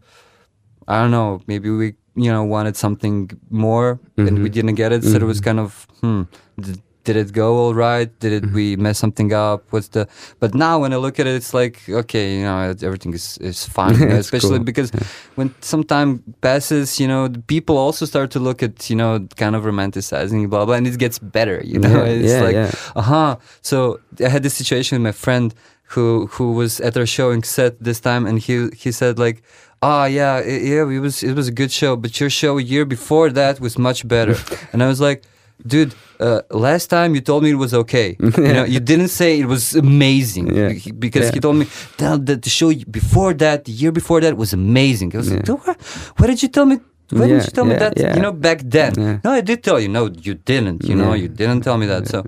I 0.87 0.95
don't 1.01 1.11
know, 1.11 1.41
maybe 1.47 1.69
we, 1.69 1.87
you 2.15 2.31
know, 2.31 2.43
wanted 2.55 2.75
something 2.77 3.29
more, 3.49 3.99
and 4.27 4.35
we 4.43 4.49
didn't 4.49 4.75
get 4.75 4.91
it. 4.91 5.03
So 5.03 5.15
it 5.23 5.27
was 5.27 5.41
kind 5.41 5.59
of, 5.59 5.87
hmm, 6.01 6.23
did, 6.59 6.81
did 7.03 7.15
it 7.15 7.31
go 7.33 7.57
all 7.57 7.73
right? 7.73 8.09
Did 8.19 8.33
it 8.33 8.51
we 8.53 8.75
mess 8.75 8.99
something 8.99 9.33
up? 9.33 9.63
What's 9.71 9.87
the? 9.89 10.07
But 10.39 10.53
now 10.53 10.79
when 10.79 10.93
I 10.93 10.97
look 10.97 11.19
at 11.19 11.27
it, 11.27 11.35
it's 11.35 11.53
like, 11.53 11.79
okay, 11.89 12.35
you 12.37 12.43
know, 12.43 12.75
everything 12.83 13.13
is 13.13 13.37
is 13.39 13.65
fine, 13.77 13.95
especially 14.11 14.57
cool. 14.57 14.65
because 14.65 14.91
when 15.35 15.53
some 15.61 15.83
time 15.83 16.21
passes, 16.41 16.99
you 16.99 17.07
know, 17.07 17.27
the 17.27 17.39
people 17.39 17.77
also 17.77 18.05
start 18.05 18.31
to 18.31 18.39
look 18.39 18.61
at, 18.63 18.89
you 18.89 18.95
know, 18.95 19.19
kind 19.37 19.55
of 19.55 19.63
romanticizing, 19.63 20.49
blah 20.49 20.65
blah, 20.65 20.75
and 20.75 20.87
it 20.87 20.97
gets 20.99 21.19
better, 21.19 21.61
you 21.63 21.79
know. 21.79 22.03
Yeah, 22.05 22.19
it's 22.23 22.33
yeah, 22.33 22.41
like, 22.47 22.55
yeah. 22.55 22.71
uh-huh. 22.95 23.35
So 23.61 23.99
I 24.25 24.29
had 24.29 24.43
this 24.43 24.53
situation 24.53 24.95
with 24.97 25.03
my 25.03 25.11
friend 25.25 25.53
who 25.95 26.27
who 26.33 26.51
was 26.53 26.79
at 26.81 26.95
our 26.97 27.05
show 27.07 27.31
in 27.31 27.41
set 27.43 27.73
this 27.83 27.99
time, 27.99 28.27
and 28.29 28.37
he 28.39 28.69
he 28.83 28.91
said 28.91 29.17
like, 29.17 29.41
"Ah, 29.81 30.05
yeah, 30.05 30.35
i- 30.45 30.63
yeah, 30.71 30.83
it 30.97 30.99
was 31.01 31.23
it 31.23 31.33
was 31.35 31.47
a 31.47 31.51
good 31.61 31.71
show, 31.71 31.95
but 31.95 32.11
your 32.19 32.29
show 32.29 32.57
a 32.59 32.61
year 32.61 32.85
before 32.85 33.31
that 33.31 33.59
was 33.59 33.77
much 33.77 34.07
better." 34.07 34.35
and 34.73 34.83
I 34.83 34.87
was 34.87 34.99
like. 35.01 35.23
Dude, 35.67 35.93
uh, 36.19 36.41
last 36.51 36.89
time 36.89 37.15
you 37.15 37.21
told 37.21 37.43
me 37.43 37.49
it 37.51 37.55
was 37.59 37.73
okay. 37.73 38.15
You 38.37 38.53
know, 38.53 38.63
you 38.63 38.79
didn't 38.79 39.09
say 39.09 39.39
it 39.39 39.45
was 39.45 39.75
amazing 39.75 40.47
Yeah. 40.55 40.71
Because 41.05 41.25
Yeah. 41.27 41.33
he 41.33 41.39
told 41.39 41.55
me 41.57 41.65
"Tell 41.97 42.17
that 42.17 42.41
the 42.41 42.49
show 42.49 42.71
before 42.89 43.33
that, 43.35 43.65
the 43.65 43.71
year 43.71 43.91
before 43.91 44.21
that, 44.21 44.37
was 44.37 44.53
amazing. 44.53 45.13
I 45.13 45.17
was 45.17 45.29
like, 45.31 45.47
Yeah. 45.47 45.55
"What? 45.65 45.77
What 46.17 46.27
did 46.27 46.39
you 46.43 46.49
tell 46.49 46.65
me? 46.65 46.77
Why 47.11 47.19
Yeah, 47.25 47.27
didn't 47.27 47.45
you 47.45 47.51
tell 47.57 47.65
me 47.65 47.75
that? 47.75 47.93
yeah. 47.97 48.15
You 48.15 48.21
know, 48.21 48.31
back 48.31 48.59
then. 48.63 48.93
Yeah. 48.97 49.17
No, 49.25 49.31
I 49.31 49.41
did 49.41 49.59
tell 49.63 49.79
you. 49.83 49.89
No, 49.89 50.03
you 50.27 50.33
didn't. 50.51 50.83
You 50.89 50.95
know, 50.95 51.13
you 51.13 51.27
didn't 51.27 51.61
tell 51.67 51.77
me 51.77 51.87
that. 51.87 52.07
So, 52.07 52.19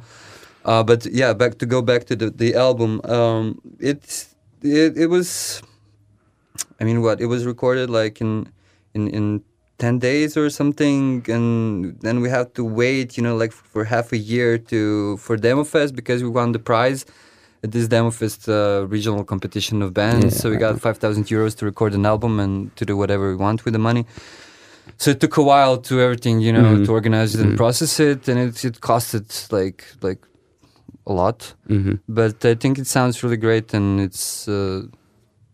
uh, 0.65 0.83
but 0.83 1.05
yeah, 1.05 1.31
back 1.33 1.53
to 1.59 1.65
go 1.65 1.79
back 1.81 2.01
to 2.09 2.15
the 2.15 2.27
the 2.41 2.49
album. 2.55 2.99
Um, 3.15 3.43
it's 3.79 4.13
it 4.63 4.97
it 4.97 5.07
was. 5.07 5.61
I 6.79 6.83
mean, 6.83 6.99
what 7.05 7.21
it 7.21 7.27
was 7.27 7.45
recorded 7.45 7.89
like 7.89 8.19
in 8.25 8.47
in 8.97 9.07
in 9.17 9.25
ten 9.83 9.95
days 10.09 10.31
or 10.41 10.47
something, 10.59 11.01
and 11.35 11.45
then 12.05 12.15
we 12.23 12.29
have 12.37 12.47
to 12.57 12.63
wait. 12.81 13.07
You 13.17 13.23
know, 13.25 13.35
like 13.43 13.53
for 13.73 13.83
half 13.93 14.07
a 14.17 14.19
year 14.33 14.51
to 14.71 14.79
for 15.23 15.33
Demo 15.45 15.63
Fest 15.73 15.91
because 15.99 16.19
we 16.25 16.29
won 16.39 16.49
the 16.57 16.63
prize. 16.71 17.01
At 17.63 17.71
this 17.75 17.87
Demo 17.95 18.09
Fest 18.19 18.41
uh, 18.49 18.57
regional 18.97 19.23
competition 19.33 19.77
of 19.85 19.89
bands, 19.93 20.31
so 20.39 20.43
we 20.51 20.57
got 20.67 20.73
five 20.87 20.97
thousand 21.03 21.23
euros 21.33 21.53
to 21.57 21.63
record 21.71 21.91
an 21.99 22.05
album 22.13 22.33
and 22.43 22.53
to 22.79 22.83
do 22.89 22.95
whatever 23.01 23.25
we 23.33 23.37
want 23.45 23.59
with 23.65 23.73
the 23.77 23.83
money 23.89 24.03
so 25.01 25.11
it 25.13 25.19
took 25.23 25.35
a 25.37 25.45
while 25.51 25.75
to 25.89 25.93
everything 26.05 26.35
you 26.47 26.51
know 26.57 26.69
Mhm. 26.75 26.85
to 26.85 26.91
organize 26.99 27.29
it 27.35 27.41
and 27.45 27.51
process 27.63 27.93
it 28.09 28.21
and 28.29 28.37
it, 28.47 28.55
it 28.69 28.75
costed 28.89 29.25
like 29.57 29.79
like 30.07 30.21
a 31.11 31.13
lot 31.21 31.39
hmm 31.71 31.93
but 32.19 32.37
i 32.51 32.55
think 32.61 32.73
it 32.83 32.87
sounds 32.97 33.15
really 33.23 33.41
great 33.47 33.67
and 33.77 33.87
it's 34.07 34.47
uh, 34.57 34.81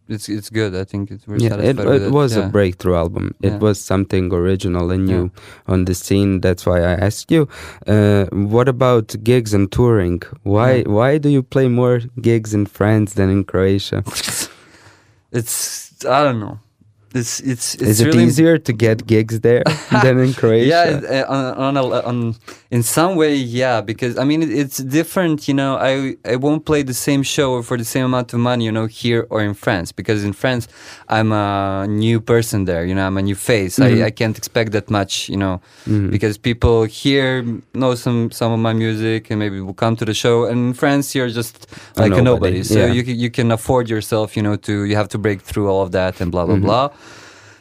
it's 0.09 0.27
it's 0.29 0.49
good 0.49 0.71
i 0.75 0.83
think 0.91 1.11
it, 1.11 1.21
we're 1.27 1.37
Yeah, 1.37 1.59
it, 1.69 1.79
it 1.79 2.11
was 2.11 2.31
yeah. 2.35 2.45
a 2.45 2.49
breakthrough 2.49 2.95
album. 3.03 3.25
It 3.41 3.51
Yeah. 3.51 3.57
was 3.67 3.77
something 3.79 4.25
original 4.33 4.91
and 4.91 5.05
new 5.05 5.29
on 5.67 5.85
the 5.85 5.93
scene. 5.93 6.41
That's 6.41 6.63
why 6.65 6.79
I 6.91 6.93
asked 7.07 7.29
you. 7.35 7.47
Uh, 7.93 8.25
what 8.53 8.67
about 8.69 9.07
gigs 9.23 9.53
and 9.53 9.71
touring? 9.71 10.21
Why 10.43 10.71
Yeah. 10.77 10.91
why 10.97 11.17
do 11.19 11.29
you 11.29 11.43
play 11.43 11.67
more 11.67 11.99
gigs 12.21 12.53
in 12.53 12.65
France 12.77 13.09
than 13.17 13.29
in 13.29 13.43
Croatia? 13.51 13.99
it's 15.31 16.05
i 16.05 16.23
don't 16.23 16.39
know 16.39 16.57
it's 17.13 17.39
it's 17.39 17.73
it's 17.75 17.83
Is 17.83 18.01
it 18.01 18.15
easier 18.15 18.57
to 18.67 18.73
get 18.73 19.07
gigs 19.07 19.39
there 19.39 19.63
than 20.03 20.19
in 20.19 20.33
Croatia? 20.33 20.67
Yeah, 20.67 21.23
uh, 21.23 21.33
on 21.57 21.77
on, 21.77 21.93
a, 21.93 22.01
on 22.11 22.35
in 22.69 22.83
some 22.83 23.15
way, 23.15 23.33
yeah, 23.35 23.81
because 23.81 24.17
I 24.17 24.23
mean 24.25 24.41
it, 24.43 24.49
it's 24.51 24.77
different. 24.77 25.47
You 25.47 25.53
know, 25.53 25.77
I 25.77 26.17
I 26.25 26.35
won't 26.35 26.65
play 26.65 26.83
the 26.83 26.93
same 26.93 27.23
show 27.23 27.61
for 27.61 27.77
the 27.77 27.85
same 27.85 28.05
amount 28.05 28.33
of 28.33 28.39
money. 28.39 28.65
You 28.65 28.71
know, 28.71 28.87
here 28.87 29.25
or 29.29 29.41
in 29.41 29.53
France, 29.53 29.91
because 29.91 30.23
in 30.23 30.33
France 30.33 30.67
I'm 31.07 31.31
a 31.31 31.87
new 31.87 32.19
person 32.19 32.65
there. 32.65 32.83
You 32.85 32.95
know, 32.95 33.07
I'm 33.07 33.17
a 33.17 33.21
new 33.21 33.35
face. 33.35 33.79
Mm-hmm. 33.79 34.03
I, 34.03 34.05
I 34.07 34.11
can't 34.11 34.37
expect 34.37 34.71
that 34.73 34.89
much. 34.89 35.29
You 35.29 35.37
know, 35.37 35.61
because 36.09 36.37
people 36.37 36.83
here 36.83 37.43
know 37.73 37.95
some 37.95 38.31
some 38.31 38.51
of 38.51 38.59
my 38.59 38.73
music 38.73 39.29
and 39.31 39.39
maybe 39.39 39.61
will 39.61 39.73
come 39.73 39.95
to 39.95 40.05
the 40.05 40.13
show. 40.13 40.45
And 40.45 40.57
in 40.67 40.73
France, 40.73 41.15
you're 41.15 41.29
just 41.29 41.67
like 41.95 42.11
a 42.11 42.21
nobody, 42.21 42.23
nobody, 42.23 42.63
so 42.63 42.79
yeah. 42.79 42.91
you 42.91 43.03
can, 43.03 43.15
you 43.17 43.29
can 43.29 43.51
afford 43.51 43.89
yourself. 43.89 44.35
You 44.35 44.43
know, 44.43 44.55
to 44.57 44.83
you 44.83 44.95
have 44.95 45.07
to 45.09 45.17
break 45.17 45.41
through 45.41 45.69
all 45.69 45.81
of 45.83 45.91
that 45.91 46.21
and 46.21 46.31
blah 46.31 46.45
blah 46.45 46.55
Mm-hmm. 46.57 46.65
blah. 46.65 46.89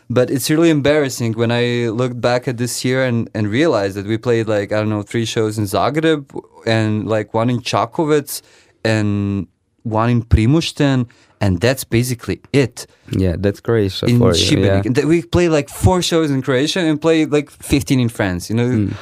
But 0.08 0.30
it's 0.30 0.48
really 0.50 0.70
embarrassing 0.70 1.32
when 1.32 1.50
I 1.50 1.88
looked 1.88 2.20
back 2.20 2.46
at 2.46 2.58
this 2.58 2.84
year 2.84 3.04
and, 3.04 3.28
and 3.34 3.48
realized 3.48 3.96
that 3.96 4.06
we 4.06 4.18
played 4.18 4.46
like, 4.46 4.70
I 4.72 4.76
don't 4.76 4.88
know, 4.88 5.02
three 5.02 5.24
shows 5.24 5.58
in 5.58 5.64
Zagreb 5.64 6.30
and 6.64 7.08
like 7.08 7.34
one 7.34 7.50
in 7.50 7.60
Čakovec 7.60 8.42
and 8.84 9.48
one 9.82 10.10
in 10.10 10.22
Primošten, 10.22 11.08
and 11.40 11.60
that's 11.60 11.84
basically 11.84 12.40
it 12.52 12.86
Yeah, 13.10 13.36
that's 13.38 13.60
Croatia 13.60 14.06
in. 14.06 14.18
Šibenik. 14.20 14.96
Yeah. 14.96 15.04
We 15.04 15.22
play 15.22 15.48
like 15.48 15.68
four 15.68 16.02
shows 16.02 16.30
in 16.30 16.42
Croatia 16.42 16.80
and 16.80 17.00
play 17.00 17.26
like 17.26 17.50
15 17.50 18.00
in 18.00 18.08
France. 18.08 18.50
You 18.50 18.56
know, 18.56 18.70
Brr, 18.88 18.96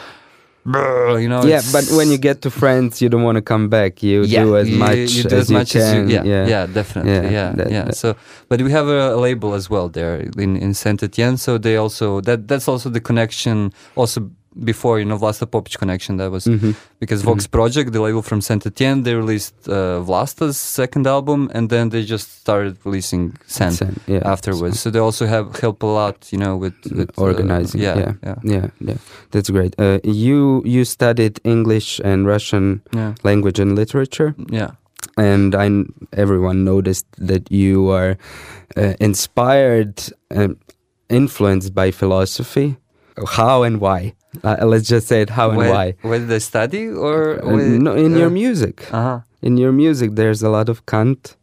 you 0.66 1.28
know. 1.28 1.44
Yeah, 1.44 1.60
but 1.72 1.84
when 1.92 2.10
you 2.10 2.18
get 2.18 2.40
to 2.42 2.50
France, 2.50 3.02
you 3.02 3.08
don't 3.08 3.22
want 3.22 3.36
to 3.36 3.42
come 3.42 3.68
back. 3.68 4.02
You 4.02 4.26
do 4.26 4.56
as 4.56 4.68
you, 4.70 4.78
much 4.78 4.96
you 5.16 5.22
do 5.24 5.36
as, 5.36 5.42
as 5.42 5.50
much 5.50 5.74
you 5.74 5.80
as 5.82 5.92
can. 5.92 6.08
you, 6.08 6.14
yeah, 6.16 6.22
yeah, 6.24 6.46
yeah, 6.48 6.66
definitely, 6.66 7.12
Yeah, 7.12 7.30
yeah, 7.30 7.52
that- 7.56 7.70
yeah. 7.70 7.84
that- 7.84 7.96
So, 7.96 8.16
but 8.48 8.62
we 8.62 8.70
have 8.72 8.88
a, 8.88 9.14
a 9.14 9.18
label 9.20 9.54
as 9.54 9.68
well 9.68 9.88
there 9.88 10.20
in 10.38 10.56
in 10.56 10.74
Saint 10.74 11.02
Etienne. 11.02 11.36
So 11.36 11.58
they 11.58 11.76
also 11.76 12.20
that 12.22 12.48
that's 12.48 12.68
also 12.68 12.88
the 12.90 13.00
connection. 13.00 13.72
Also 13.96 14.30
before 14.62 14.98
you 15.00 15.04
know 15.04 15.18
Vlasta 15.18 15.46
Popić 15.46 15.78
connection 15.78 16.16
that 16.18 16.30
was 16.30 16.44
Mhm. 16.46 16.74
because 17.00 17.22
Vox 17.24 17.46
Project, 17.46 17.92
the 17.92 18.00
label 18.00 18.22
from 18.22 18.40
Saint 18.40 18.64
Etienne, 18.66 19.02
they 19.02 19.14
released 19.14 19.54
uh, 19.68 20.00
Vlasta's 20.06 20.56
second 20.56 21.06
album, 21.06 21.50
and 21.54 21.68
then 21.70 21.90
they 21.90 22.02
just 22.04 22.40
started 22.40 22.76
releasing 22.84 23.32
Saint 23.46 23.80
yeah. 24.06 24.20
afterwards. 24.32 24.80
So 24.80 24.90
they 24.90 25.00
also 25.00 25.26
have 25.26 25.46
help 25.60 25.82
a 25.82 25.86
lot, 25.86 26.28
you 26.32 26.38
know, 26.38 26.56
with, 26.56 26.74
with 26.90 27.10
uh, 27.18 27.22
organizing. 27.22 27.80
yeah, 27.82 27.98
yeah, 27.98 28.12
yeah, 28.22 28.36
yeah, 28.44 28.66
yeah. 28.80 28.96
That's 29.30 29.50
great. 29.50 29.74
Uh, 29.78 29.98
you 30.04 30.62
you 30.64 30.84
studied 30.84 31.40
English 31.44 32.00
and 32.04 32.26
Russian 32.26 32.80
yeah, 32.94 33.14
language 33.22 33.58
and 33.62 33.74
literature, 33.76 34.34
yeah. 34.52 34.70
and 35.16 35.54
I 35.54 35.66
everyone 36.12 36.64
noticed 36.64 37.06
that 37.26 37.50
you 37.50 37.90
are 37.90 38.16
uh, 38.76 38.94
inspired, 39.00 39.94
and 40.30 40.56
influenced 41.08 41.74
by 41.74 41.90
philosophy. 41.92 42.76
How 43.38 43.62
and 43.62 43.80
why? 43.80 44.14
Uh, 44.42 44.56
let's 44.66 44.88
just 44.88 45.06
say 45.06 45.22
it. 45.22 45.30
How 45.30 45.48
and 45.50 45.58
where, 45.58 45.70
why? 45.72 45.94
With 46.02 46.28
the 46.28 46.40
study, 46.40 46.88
or 46.88 47.38
Uh, 47.44 47.56
no, 47.78 47.92
in 47.94 48.16
your 48.16 48.30
music. 48.30 48.76
Uh 48.92 49.02
huh. 49.02 49.20
in 49.42 49.56
your 49.58 49.72
music 49.72 50.08
there's 50.16 50.42
a 50.42 50.48
lot 50.48 50.68
of 50.68 50.84
Kant. 50.86 51.36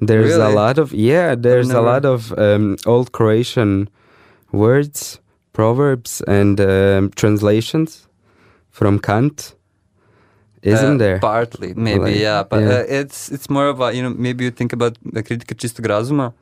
There's 0.00 0.36
a 0.36 0.48
lot 0.62 0.78
of 0.78 0.92
yeah. 0.92 1.34
There's 1.34 1.70
a 1.70 1.80
lot 1.80 2.04
of 2.04 2.32
um, 2.38 2.76
old 2.86 3.10
Croatian 3.12 3.88
words, 4.52 5.18
proverbs, 5.52 6.22
and 6.28 6.60
um, 6.60 7.10
translations 7.16 8.06
from 8.70 8.98
Kant. 9.00 9.54
Isn't 10.62 10.96
Uh, 10.96 11.04
there? 11.04 11.18
Partly, 11.20 11.72
maybe, 11.74 11.98
Like, 12.04 12.16
yeah. 12.20 12.42
But 12.50 12.60
yeah. 12.62 12.78
Uh, 12.82 13.00
it's 13.00 13.30
it's 13.34 13.48
more 13.50 13.68
of 13.68 13.80
a 13.80 13.92
you 13.96 14.02
know 14.02 14.10
maybe 14.26 14.44
you 14.44 14.50
think 14.50 14.72
about 14.72 14.94
the 15.14 15.22
Kritika 15.22 15.54
čistog 15.54 15.86
razuma, 15.86 16.32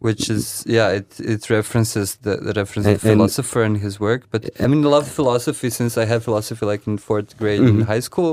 which 0.00 0.28
is 0.36 0.64
yeah 0.66 0.88
it 0.98 1.08
it 1.20 1.48
references 1.50 2.16
the, 2.24 2.34
the 2.46 2.52
reference 2.60 2.86
of 2.86 2.92
And- 2.92 3.00
philosopher 3.12 3.62
and 3.62 3.76
his 3.86 3.94
work. 4.00 4.22
But 4.32 4.42
I 4.62 4.66
mean, 4.66 4.84
I 4.84 4.88
love 4.88 5.06
philosophy 5.08 5.70
since 5.70 5.92
I 6.02 6.04
had 6.06 6.22
philosophy 6.22 6.64
like 6.72 6.82
in 6.90 6.98
fourth 6.98 7.30
grade 7.38 7.60
in 7.70 7.76
Mhm. 7.78 7.86
high 7.86 8.02
school. 8.02 8.32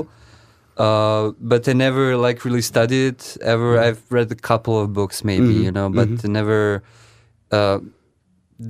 Uh, 0.76 1.32
but 1.40 1.68
I 1.68 1.72
never 1.72 2.16
like 2.26 2.44
really 2.44 2.62
studied 2.62 3.16
ever. 3.42 3.78
I've 3.86 4.02
read 4.10 4.30
a 4.30 4.40
couple 4.50 4.74
of 4.82 4.92
books 4.92 5.24
maybe 5.24 5.54
Mhm, 5.54 5.64
you 5.64 5.72
know, 5.72 5.88
but 5.90 6.08
mhm. 6.08 6.28
never. 6.38 6.82
Uh, 7.50 7.78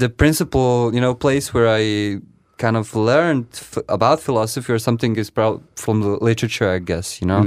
the 0.02 0.08
principal 0.08 0.90
you 0.94 1.00
know 1.00 1.14
place 1.14 1.52
where 1.54 1.68
I 1.80 2.20
kind 2.64 2.76
of 2.76 2.94
learned 2.94 3.46
f- 3.52 3.84
about 3.88 4.20
philosophy 4.20 4.72
or 4.72 4.78
something 4.78 5.16
is 5.18 5.30
probably 5.30 5.62
from 5.76 6.00
the 6.02 6.16
literature, 6.30 6.68
I 6.76 6.78
guess. 6.80 7.20
You 7.20 7.28
know, 7.28 7.42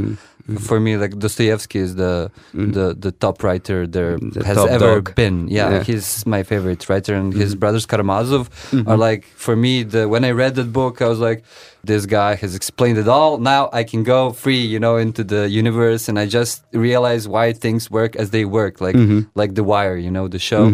Mhm, 0.48 0.56
mhm, 0.58 0.62
for 0.68 0.80
me, 0.80 0.98
like 0.98 1.14
Dostoevsky 1.20 1.80
is 1.80 1.96
the 1.96 2.32
mhm. 2.56 2.74
the 2.74 2.86
the 3.06 3.12
top 3.12 3.44
writer 3.44 3.86
there 3.88 4.18
The 4.20 4.44
has 4.46 4.58
ever 4.58 4.96
dog. 5.02 5.16
been. 5.16 5.48
Yeah, 5.48 5.70
Yeah. 5.72 5.84
he's 5.84 6.26
my 6.26 6.44
favorite 6.44 6.82
writer, 6.90 7.14
and 7.16 7.34
his 7.34 7.52
Mhm. 7.56 7.60
brothers 7.62 7.86
Karamazov 7.86 8.50
are 8.88 8.98
like 8.98 9.24
for 9.36 9.56
me. 9.56 9.84
The 9.84 10.08
when 10.14 10.24
I 10.26 10.32
read 10.32 10.54
that 10.56 10.70
book, 10.72 11.02
I 11.02 11.08
was 11.08 11.20
like, 11.20 11.44
this 11.84 12.06
guy 12.06 12.36
has 12.44 12.56
explained 12.56 12.98
it 13.04 13.08
all. 13.08 13.38
Now 13.40 13.70
I 13.74 13.84
can 13.84 14.04
go 14.04 14.32
free, 14.44 14.62
you 14.74 14.80
know, 14.80 14.96
into 14.98 15.24
the 15.24 15.50
universe, 15.50 16.04
and 16.10 16.18
I 16.20 16.26
just 16.40 16.64
realize 16.74 17.24
why 17.28 17.54
things 17.54 17.90
work 17.92 18.16
as 18.16 18.30
they 18.30 18.46
work, 18.46 18.74
like 18.82 18.96
Mhm. 18.98 19.28
like 19.36 19.52
The 19.56 19.64
Wire, 19.64 19.98
you 20.06 20.12
know, 20.12 20.28
the 20.28 20.40
show. 20.40 20.66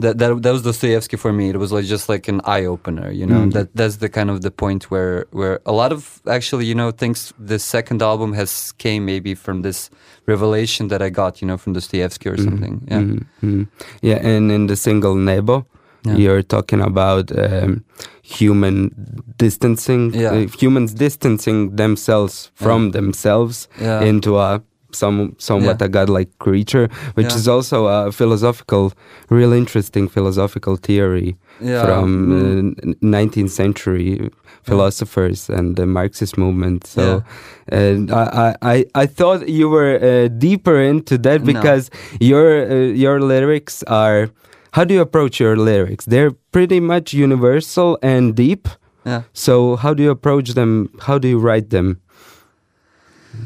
That, 0.00 0.18
that 0.18 0.42
that 0.42 0.52
was 0.52 0.62
Dostoevsky 0.62 1.16
for 1.16 1.32
me. 1.32 1.48
It 1.50 1.56
was 1.56 1.72
like 1.72 1.84
just 1.84 2.08
like 2.08 2.28
an 2.28 2.40
eye 2.44 2.64
opener, 2.66 3.10
you 3.10 3.26
know. 3.26 3.40
Mhm. 3.46 3.52
That 3.52 3.68
that's 3.74 3.96
the 3.96 4.08
kind 4.08 4.30
of 4.30 4.40
the 4.42 4.50
point 4.50 4.90
where 4.92 5.24
where 5.32 5.58
a 5.66 5.72
lot 5.72 5.92
of 5.92 6.20
actually, 6.26 6.66
you 6.66 6.74
know, 6.74 6.90
things. 6.92 7.32
The 7.46 7.58
second 7.58 8.00
album 8.02 8.32
has 8.34 8.72
came 8.78 9.00
maybe 9.04 9.34
from 9.34 9.62
this 9.62 9.90
revelation 10.26 10.88
that 10.88 11.02
I 11.02 11.10
got, 11.10 11.40
you 11.42 11.48
know, 11.48 11.56
from 11.58 11.72
Dostoevsky 11.72 12.28
or 12.30 12.36
Mhm, 12.36 12.44
something. 12.44 12.74
Yeah, 12.90 13.00
mhm, 13.02 13.24
mhm. 13.42 13.66
Yeah, 14.02 14.36
and 14.36 14.52
in 14.52 14.66
the 14.68 14.76
single 14.76 15.14
Nebo, 15.16 15.66
Yeah. 16.06 16.16
you're 16.16 16.42
talking 16.46 16.80
about 16.80 17.30
um, 17.36 17.82
human 18.22 18.90
distancing, 19.38 20.12
Yeah. 20.14 20.32
uh, 20.34 20.46
humans 20.60 20.94
distancing 20.94 21.76
themselves 21.76 22.50
from 22.54 22.90
themselves 22.92 23.68
yeah, 23.80 24.02
into 24.08 24.38
a 24.38 24.60
some 24.92 25.34
somewhat 25.38 25.80
Yeah. 25.80 25.86
a 25.86 25.88
godlike 25.88 26.30
creature, 26.38 26.88
which 27.14 27.26
Yeah. 27.30 27.36
is 27.38 27.48
also 27.48 27.86
a 27.86 28.10
philosophical, 28.12 28.92
real 29.30 29.52
interesting 29.52 30.08
philosophical 30.08 30.76
theory 30.76 31.36
yeah. 31.60 31.84
from 31.84 32.08
mm, 32.28 32.72
uh, 32.78 32.94
19th 33.02 33.50
century 33.50 34.30
philosophers 34.62 35.48
and 35.50 35.76
the 35.76 35.86
Marxist 35.86 36.36
movement. 36.38 36.86
So, 36.86 37.22
and 37.68 38.10
I, 38.10 38.54
I, 38.62 38.84
I- 38.94 39.06
thought 39.06 39.48
you 39.48 39.68
were 39.68 39.98
uh, 40.00 40.28
deeper 40.38 40.80
into 40.80 41.18
that 41.18 41.40
No. 41.42 41.46
because 41.52 41.90
your 42.20 42.70
uh, 42.70 42.74
your 43.04 43.20
lyrics 43.20 43.82
are. 43.86 44.28
How 44.72 44.84
do 44.84 44.92
you 44.94 45.00
approach 45.00 45.40
your 45.40 45.56
lyrics? 45.56 46.04
They're 46.04 46.32
pretty 46.52 46.78
much 46.80 47.14
universal 47.14 47.98
and 48.02 48.34
deep. 48.36 48.68
yeah. 49.06 49.22
So 49.32 49.76
how 49.76 49.94
do 49.94 50.02
you 50.02 50.10
approach 50.10 50.54
them? 50.54 50.88
How 51.06 51.18
do 51.18 51.26
you 51.28 51.38
write 51.40 51.70
them? 51.70 51.96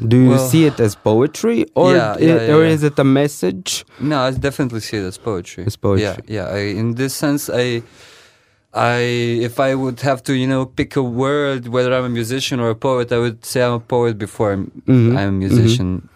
Do 0.01 0.17
you 0.17 0.29
Well- 0.29 0.47
see 0.49 0.65
it 0.65 0.79
as 0.79 0.95
poetry, 0.95 1.65
or 1.75 1.93
Yeah, 1.93 2.17
yeah, 2.19 2.47
yeah, 2.47 2.53
or 2.55 2.63
is 2.65 2.83
it 2.83 2.97
a 2.99 3.03
message? 3.03 3.85
No, 3.99 4.19
I 4.27 4.31
definitely 4.31 4.79
see 4.81 4.97
it 4.97 5.05
as 5.05 5.17
poetry. 5.17 5.65
As 5.65 5.75
poetry. 5.75 6.03
Yeah, 6.27 6.47
yeah. 6.49 6.55
I, 6.59 6.59
in 6.81 6.95
this 6.95 7.13
sense, 7.13 7.49
I, 7.49 7.83
I, 8.73 8.99
if 9.49 9.59
I 9.59 9.75
would 9.75 9.99
have 10.01 10.23
to, 10.23 10.33
you 10.33 10.47
know, 10.47 10.65
pick 10.65 10.95
a 10.95 11.03
word, 11.03 11.67
whether 11.67 11.93
I'm 11.93 12.05
a 12.05 12.09
musician 12.09 12.59
or 12.59 12.69
a 12.69 12.75
poet, 12.75 13.11
I 13.11 13.19
would 13.19 13.45
say 13.45 13.61
I'm 13.63 13.73
a 13.73 13.79
poet 13.79 14.17
before 14.17 14.51
I'm, 14.53 14.71
Mhm, 14.87 15.15
I'm 15.17 15.29
a 15.29 15.37
musician. 15.45 16.09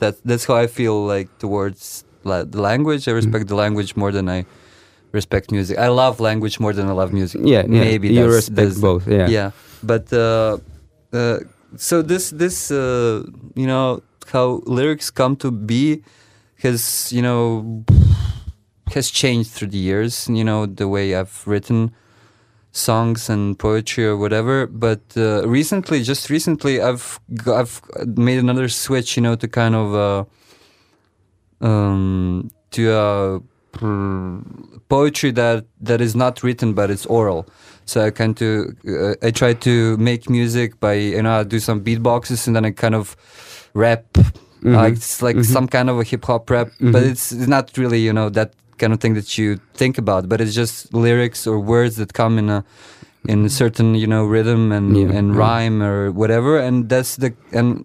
That 0.00 0.14
that's 0.24 0.44
how 0.44 0.54
I 0.54 0.66
feel 0.68 1.04
like 1.06 1.28
towards 1.38 2.04
la- 2.22 2.44
the 2.44 2.60
language. 2.60 3.08
I 3.08 3.12
respect 3.12 3.48
the 3.48 3.56
language 3.56 3.96
more 3.96 4.12
than 4.12 4.28
I 4.28 4.44
respect 5.10 5.50
music. 5.50 5.76
I 5.78 5.88
love 5.88 6.20
language 6.20 6.60
more 6.60 6.72
than 6.72 6.86
I 6.86 6.92
love 6.92 7.12
music. 7.12 7.40
Yeah, 7.44 7.62
maybe 7.66 8.08
you 8.08 8.14
that's- 8.22 8.34
respect 8.34 8.56
that's- 8.56 8.80
both. 8.80 9.08
Yeah. 9.08 9.26
yeah 9.28 9.50
but 9.82 10.12
uh, 10.12 10.58
uh, 11.12 11.38
so 11.76 12.02
this 12.02 12.30
this 12.30 12.70
uh, 12.70 13.22
you 13.54 13.66
know 13.66 14.02
how 14.32 14.62
lyrics 14.66 15.10
come 15.10 15.36
to 15.36 15.50
be 15.50 16.02
has 16.62 17.12
you 17.12 17.22
know 17.22 17.84
has 18.92 19.10
changed 19.10 19.50
through 19.50 19.68
the 19.68 19.78
years 19.78 20.28
you 20.28 20.44
know 20.44 20.66
the 20.66 20.88
way 20.88 21.14
i've 21.14 21.46
written 21.46 21.92
songs 22.72 23.28
and 23.28 23.58
poetry 23.58 24.06
or 24.06 24.16
whatever. 24.16 24.66
But 24.66 25.00
uh, 25.16 25.46
recently 25.46 26.02
just 26.02 26.30
recently 26.30 26.80
i've 26.80 27.20
I've 27.46 27.80
made 28.06 28.38
another 28.38 28.68
switch 28.68 29.16
you 29.16 29.22
know 29.22 29.36
to 29.36 29.48
kind 29.48 29.74
of 29.74 29.94
uh, 29.94 31.66
um 31.66 32.50
to 32.70 32.92
uh 32.92 33.38
pr- 33.38 33.44
poetry 34.88 35.30
that 35.32 35.64
that 35.80 36.00
is 36.00 36.14
not 36.14 36.42
written 36.42 36.72
but 36.74 36.90
it's 36.90 37.06
oral 37.06 37.46
so 37.84 38.00
i 38.06 38.10
kind 38.10 38.40
of 38.42 38.66
uh, 38.88 39.14
i 39.22 39.30
try 39.30 39.52
to 39.54 39.96
make 39.98 40.28
music 40.30 40.78
by 40.80 40.94
you 40.94 41.22
know 41.22 41.40
I 41.40 41.44
do 41.44 41.58
some 41.58 41.80
beatboxes 41.80 42.46
and 42.46 42.56
then 42.56 42.64
i 42.64 42.70
kind 42.70 42.94
of 42.94 43.16
rap 43.74 44.04
Mhm. 44.62 44.74
like 44.74 44.94
it's 44.94 45.22
like 45.22 45.36
Mhm. 45.38 45.44
some 45.56 45.68
kind 45.68 45.88
of 45.90 45.96
a 46.00 46.04
hip 46.10 46.24
hop 46.24 46.50
rap 46.50 46.68
but 46.80 47.02
Mhm. 47.02 47.10
it's, 47.12 47.30
it's 47.32 47.46
not 47.46 47.76
really 47.78 48.00
you 48.00 48.12
know 48.12 48.28
that 48.30 48.50
kind 48.78 48.92
of 48.92 48.98
thing 49.00 49.14
that 49.14 49.38
you 49.38 49.58
think 49.74 49.98
about 49.98 50.28
but 50.28 50.40
it's 50.40 50.54
just 50.54 50.92
lyrics 50.92 51.46
or 51.46 51.60
words 51.60 51.94
that 51.96 52.12
come 52.12 52.38
in 52.42 52.48
a 52.50 52.64
in 53.28 53.44
a 53.44 53.48
certain 53.48 53.94
you 53.94 54.06
know 54.06 54.24
rhythm 54.24 54.72
and 54.72 54.96
Yeah, 54.96 55.18
and 55.18 55.36
rhyme 55.36 55.82
or 55.82 56.10
whatever 56.10 56.58
and 56.66 56.88
that's 56.88 57.16
the 57.16 57.30
and 57.52 57.84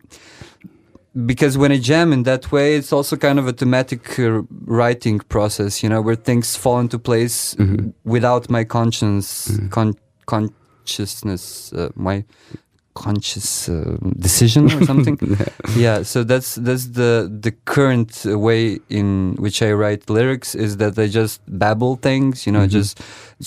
because 1.25 1.57
when 1.57 1.71
I 1.71 1.77
jam 1.77 2.11
in 2.13 2.23
that 2.23 2.51
way, 2.51 2.75
it's 2.75 2.91
also 2.91 3.15
kind 3.15 3.37
of 3.39 3.47
a 3.47 3.53
thematic 3.53 4.17
uh, 4.19 4.41
writing 4.65 5.19
process, 5.19 5.83
you 5.83 5.89
know, 5.89 6.01
where 6.01 6.15
things 6.15 6.55
fall 6.55 6.79
into 6.79 6.97
place 6.99 7.55
Mhm. 7.55 7.93
without 8.03 8.49
my 8.49 8.63
conscience, 8.65 9.47
Mhm. 9.51 9.69
con- 9.69 9.95
consciousness, 10.25 11.71
uh, 11.73 11.89
my 11.95 12.23
conscious 12.93 13.69
uh, 13.69 13.97
decision 14.19 14.65
or 14.71 14.85
something. 14.85 15.17
yeah, 15.75 16.03
so 16.03 16.23
that's 16.23 16.55
that's 16.55 16.87
the 16.87 17.27
the 17.41 17.51
current 17.65 18.23
way 18.25 18.79
in 18.89 19.35
which 19.39 19.61
I 19.61 19.71
write 19.71 20.09
lyrics 20.09 20.55
is 20.55 20.77
that 20.77 20.97
I 20.97 21.07
just 21.07 21.41
babble 21.47 21.95
things, 21.97 22.45
you 22.45 22.51
know, 22.53 22.65
Mhm. 22.65 22.69
just 22.69 22.99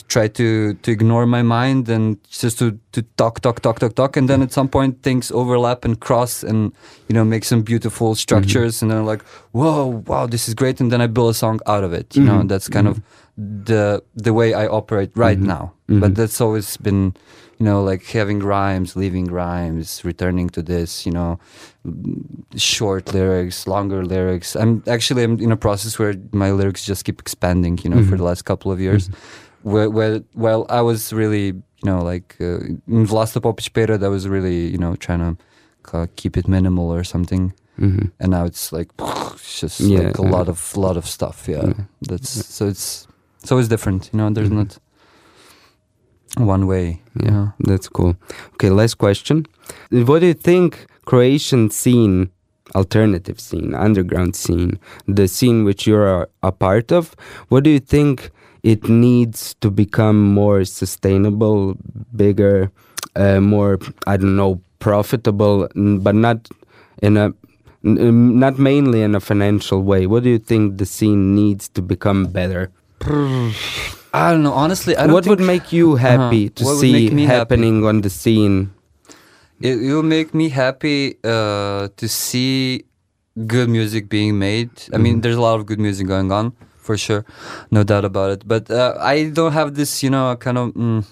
try 0.08 0.28
to 0.28 0.74
to 0.82 0.90
ignore 0.90 1.26
my 1.26 1.42
mind 1.42 1.88
and 1.88 2.16
just 2.28 2.58
to 2.58 2.78
to 2.92 3.02
talk 3.16 3.40
talk 3.40 3.60
talk 3.62 3.78
talk 3.78 3.94
talk 3.94 4.16
and 4.16 4.28
then 4.28 4.42
at 4.42 4.52
some 4.52 4.68
point 4.68 5.02
things 5.02 5.30
overlap 5.32 5.84
and 5.84 6.00
cross 6.00 6.42
and 6.44 6.72
you 7.08 7.14
know 7.14 7.24
make 7.24 7.44
some 7.44 7.62
beautiful 7.62 8.14
structures 8.14 8.82
and 8.82 8.90
then 8.90 8.98
I'm 8.98 9.06
like 9.06 9.22
whoa 9.52 10.02
wow 10.06 10.26
this 10.26 10.48
is 10.48 10.54
great 10.54 10.80
and 10.80 10.90
then 10.92 11.00
I 11.00 11.06
build 11.06 11.30
a 11.30 11.34
song 11.34 11.60
out 11.66 11.84
of 11.84 11.92
it 11.94 12.16
you 12.16 12.24
know 12.24 12.34
Mhm. 12.36 12.40
and 12.40 12.50
that's 12.50 12.68
kind 12.68 12.88
of 12.88 13.00
the 13.36 14.02
the 14.24 14.32
way 14.32 14.52
I 14.52 14.66
operate 14.66 15.10
right 15.16 15.38
Mhm. 15.40 15.46
now 15.54 15.72
Mhm. 15.88 16.00
but 16.00 16.14
that's 16.14 16.40
always 16.40 16.76
been 16.76 17.14
you 17.58 17.64
know, 17.64 17.82
like 17.82 18.04
having 18.12 18.40
rhymes, 18.40 18.96
leaving 18.96 19.26
rhymes, 19.26 20.04
returning 20.04 20.50
to 20.50 20.62
this, 20.62 21.06
you 21.06 21.12
know, 21.12 21.38
short 22.56 23.12
lyrics, 23.14 23.66
longer 23.66 24.04
lyrics. 24.04 24.54
I'm 24.56 24.82
actually 24.86 25.22
I'm 25.24 25.38
in 25.40 25.52
a 25.52 25.56
process 25.56 25.98
where 25.98 26.14
my 26.32 26.50
lyrics 26.50 26.84
just 26.84 27.04
keep 27.04 27.20
expanding, 27.20 27.78
you 27.82 27.90
know, 27.90 28.02
for 28.02 28.14
Mhm. 28.14 28.18
the 28.18 28.24
last 28.24 28.42
couple 28.44 28.70
of 28.72 28.80
years. 28.80 29.10
Where, 29.62 29.90
where 29.90 30.20
while 30.34 30.64
I 30.68 30.80
was 30.82 31.12
really, 31.12 31.46
you 31.46 31.84
know, 31.90 32.02
like 32.02 32.36
uh, 32.40 32.58
in 32.88 33.06
Vlasta 33.06 33.40
Popić 33.40 33.72
period, 33.72 34.02
I 34.02 34.08
was 34.08 34.28
really, 34.28 34.68
you 34.70 34.78
know, 34.78 34.94
trying 34.96 35.20
to 35.20 35.36
uh, 35.96 36.06
keep 36.16 36.36
it 36.36 36.48
minimal 36.48 36.90
or 36.90 37.04
something 37.04 37.52
Mhm. 37.78 38.10
and 38.20 38.30
now 38.30 38.44
it's 38.44 38.72
like 38.72 38.88
it's 39.34 39.60
just 39.60 39.80
Yeah, 39.80 40.00
like 40.00 40.18
a 40.18 40.22
yeah. 40.22 40.30
lot 40.36 40.48
of 40.48 40.76
lot 40.76 40.96
of 40.96 41.06
stuff 41.06 41.46
yeah 41.48 41.62
Yeah. 41.66 41.84
that's 42.08 42.30
so 42.56 42.66
it's 42.68 43.06
so 43.44 43.58
it's 43.58 43.68
different 43.68 44.10
you 44.12 44.16
know 44.18 44.30
there's 44.34 44.48
Mhm. 44.50 44.56
not 44.56 44.78
one 46.36 46.66
way 46.66 47.00
Yeah, 47.14 47.30
yeah 47.30 47.48
that's 47.60 47.88
cool. 47.88 48.16
Okay, 48.54 48.70
last 48.70 48.94
question. 48.98 49.46
What 49.90 50.20
do 50.20 50.26
you 50.26 50.34
think 50.34 50.86
Croatian 51.04 51.70
scene, 51.70 52.30
alternative 52.74 53.40
scene, 53.40 53.74
underground 53.74 54.36
scene, 54.36 54.78
the 55.06 55.28
scene 55.28 55.64
which 55.64 55.86
you're 55.86 56.22
a, 56.22 56.26
a 56.42 56.52
part 56.52 56.92
of, 56.92 57.14
what 57.48 57.64
do 57.64 57.70
you 57.70 57.80
think 57.80 58.30
it 58.62 58.88
needs 58.88 59.54
to 59.60 59.70
become 59.70 60.20
more 60.34 60.64
sustainable, 60.64 61.76
bigger, 62.14 62.70
uh, 63.14 63.40
more, 63.40 63.78
I 64.06 64.16
don't 64.16 64.36
know, 64.36 64.60
profitable, 64.80 65.68
but 65.74 66.14
not 66.14 66.48
in 67.02 67.16
a 67.16 67.32
um, 67.84 68.38
not 68.40 68.58
mainly 68.58 69.02
in 69.02 69.14
a 69.14 69.20
financial 69.20 69.82
way. 69.82 70.06
What 70.06 70.24
do 70.24 70.30
you 70.30 70.40
think 70.40 70.78
the 70.78 70.86
scene 70.86 71.36
needs 71.36 71.68
to 71.70 71.82
become 71.82 72.26
better? 72.26 72.72
i 74.18 74.30
don't 74.32 74.42
know 74.46 74.52
honestly 74.64 74.96
i 74.96 75.02
don't 75.06 75.14
what 75.16 75.26
would 75.30 75.44
make 75.54 75.66
you 75.78 75.86
happy 76.08 76.42
to 76.58 76.64
What 76.66 76.76
see 76.82 77.10
me 77.18 77.24
happy? 77.24 77.36
happening 77.38 77.76
on 77.90 77.96
the 78.06 78.10
scene? 78.20 78.56
it, 79.68 79.76
will 79.92 80.02
make 80.16 80.30
me 80.40 80.46
happy 80.62 80.98
uh, 81.34 81.88
to 82.00 82.06
see 82.08 82.84
good 83.54 83.68
music 83.78 84.08
being 84.16 84.32
made 84.48 84.70
i 84.94 84.98
mean 85.04 85.14
Mhm. 85.16 85.22
there's 85.22 85.40
a 85.42 85.44
lot 85.48 85.56
of 85.60 85.66
good 85.70 85.80
music 85.86 86.06
going 86.14 86.30
on 86.38 86.52
for 86.86 86.96
sure 87.04 87.22
no 87.78 87.82
doubt 87.90 88.04
about 88.12 88.30
it 88.36 88.40
but 88.54 88.64
uh, 88.70 88.94
i 89.14 89.16
don't 89.38 89.54
have 89.60 89.70
this 89.80 89.90
you 90.04 90.10
know 90.16 90.24
kind 90.46 90.58
of 90.62 90.66
mm, 90.74 91.04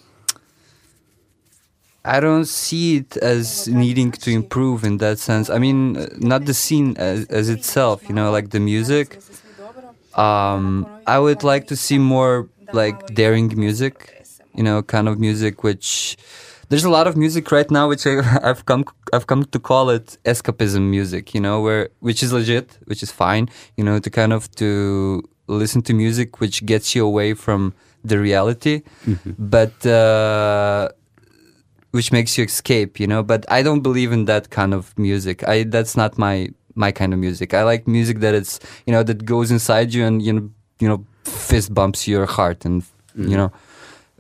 I 2.07 2.20
don't 2.20 2.44
see 2.44 2.86
it 3.00 3.16
as 3.16 3.66
needing 3.66 4.11
to 4.24 4.28
improve 4.40 4.84
in 4.84 4.98
that 4.98 5.18
sense. 5.18 5.48
I 5.48 5.59
mean, 5.59 5.78
uh, 5.96 6.07
not 6.32 6.44
the 6.44 6.52
scene 6.52 6.88
as, 6.98 7.24
as 7.38 7.48
itself, 7.48 7.96
you 8.11 8.14
know, 8.14 8.28
like 8.30 8.50
the 8.50 8.61
music. 8.61 9.18
Um, 10.14 10.86
I 11.07 11.18
would 11.18 11.42
like 11.42 11.66
to 11.72 11.76
see 11.76 11.96
more 11.96 12.36
like 12.74 13.14
daring 13.14 13.52
music, 13.56 14.26
you 14.54 14.62
know, 14.62 14.82
kind 14.82 15.08
of 15.08 15.18
music 15.18 15.62
which 15.62 16.16
there's 16.68 16.84
a 16.84 16.90
lot 16.90 17.06
of 17.06 17.16
music 17.16 17.50
right 17.52 17.70
now 17.70 17.88
which 17.88 18.06
I, 18.06 18.14
I've 18.48 18.64
come 18.66 18.84
I've 19.12 19.26
come 19.26 19.44
to 19.44 19.58
call 19.58 19.90
it 19.90 20.18
escapism 20.24 20.82
music, 20.90 21.34
you 21.34 21.40
know, 21.40 21.60
where 21.60 21.88
which 22.00 22.22
is 22.22 22.32
legit, 22.32 22.78
which 22.86 23.02
is 23.02 23.10
fine, 23.12 23.48
you 23.76 23.84
know, 23.84 23.98
to 23.98 24.10
kind 24.10 24.32
of 24.32 24.50
to 24.56 25.22
listen 25.46 25.82
to 25.82 25.94
music 25.94 26.40
which 26.40 26.64
gets 26.66 26.94
you 26.94 27.04
away 27.04 27.34
from 27.34 27.74
the 28.04 28.18
reality, 28.18 28.82
but 29.38 29.86
uh, 29.86 30.90
which 31.92 32.12
makes 32.12 32.36
you 32.36 32.44
escape, 32.44 33.00
you 33.00 33.06
know. 33.06 33.22
But 33.22 33.50
I 33.50 33.62
don't 33.62 33.80
believe 33.80 34.12
in 34.12 34.26
that 34.26 34.50
kind 34.50 34.74
of 34.74 34.96
music. 34.98 35.46
I 35.48 35.64
that's 35.64 35.96
not 35.96 36.18
my 36.18 36.50
my 36.74 36.92
kind 36.92 37.12
of 37.12 37.18
music. 37.18 37.54
I 37.54 37.62
like 37.62 37.88
music 37.88 38.20
that 38.20 38.34
it's 38.34 38.60
you 38.86 38.92
know 38.92 39.02
that 39.02 39.24
goes 39.24 39.50
inside 39.50 39.94
you 39.94 40.04
and 40.04 40.20
you 40.20 40.32
know 40.32 40.50
you 40.80 40.88
know 40.88 41.06
fist 41.24 41.74
bumps 41.74 42.06
your 42.06 42.26
heart 42.26 42.64
and 42.64 42.82
you 43.14 43.24
mm-hmm. 43.24 43.36
know 43.36 43.52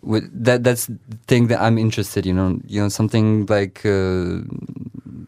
with 0.04 0.44
that 0.44 0.62
that's 0.62 0.86
the 0.86 1.18
thing 1.26 1.48
that 1.48 1.60
I'm 1.60 1.78
interested. 1.78 2.26
You 2.26 2.34
know, 2.34 2.60
you 2.66 2.80
know 2.82 2.88
something 2.88 3.46
like 3.46 3.84
uh, 3.84 4.40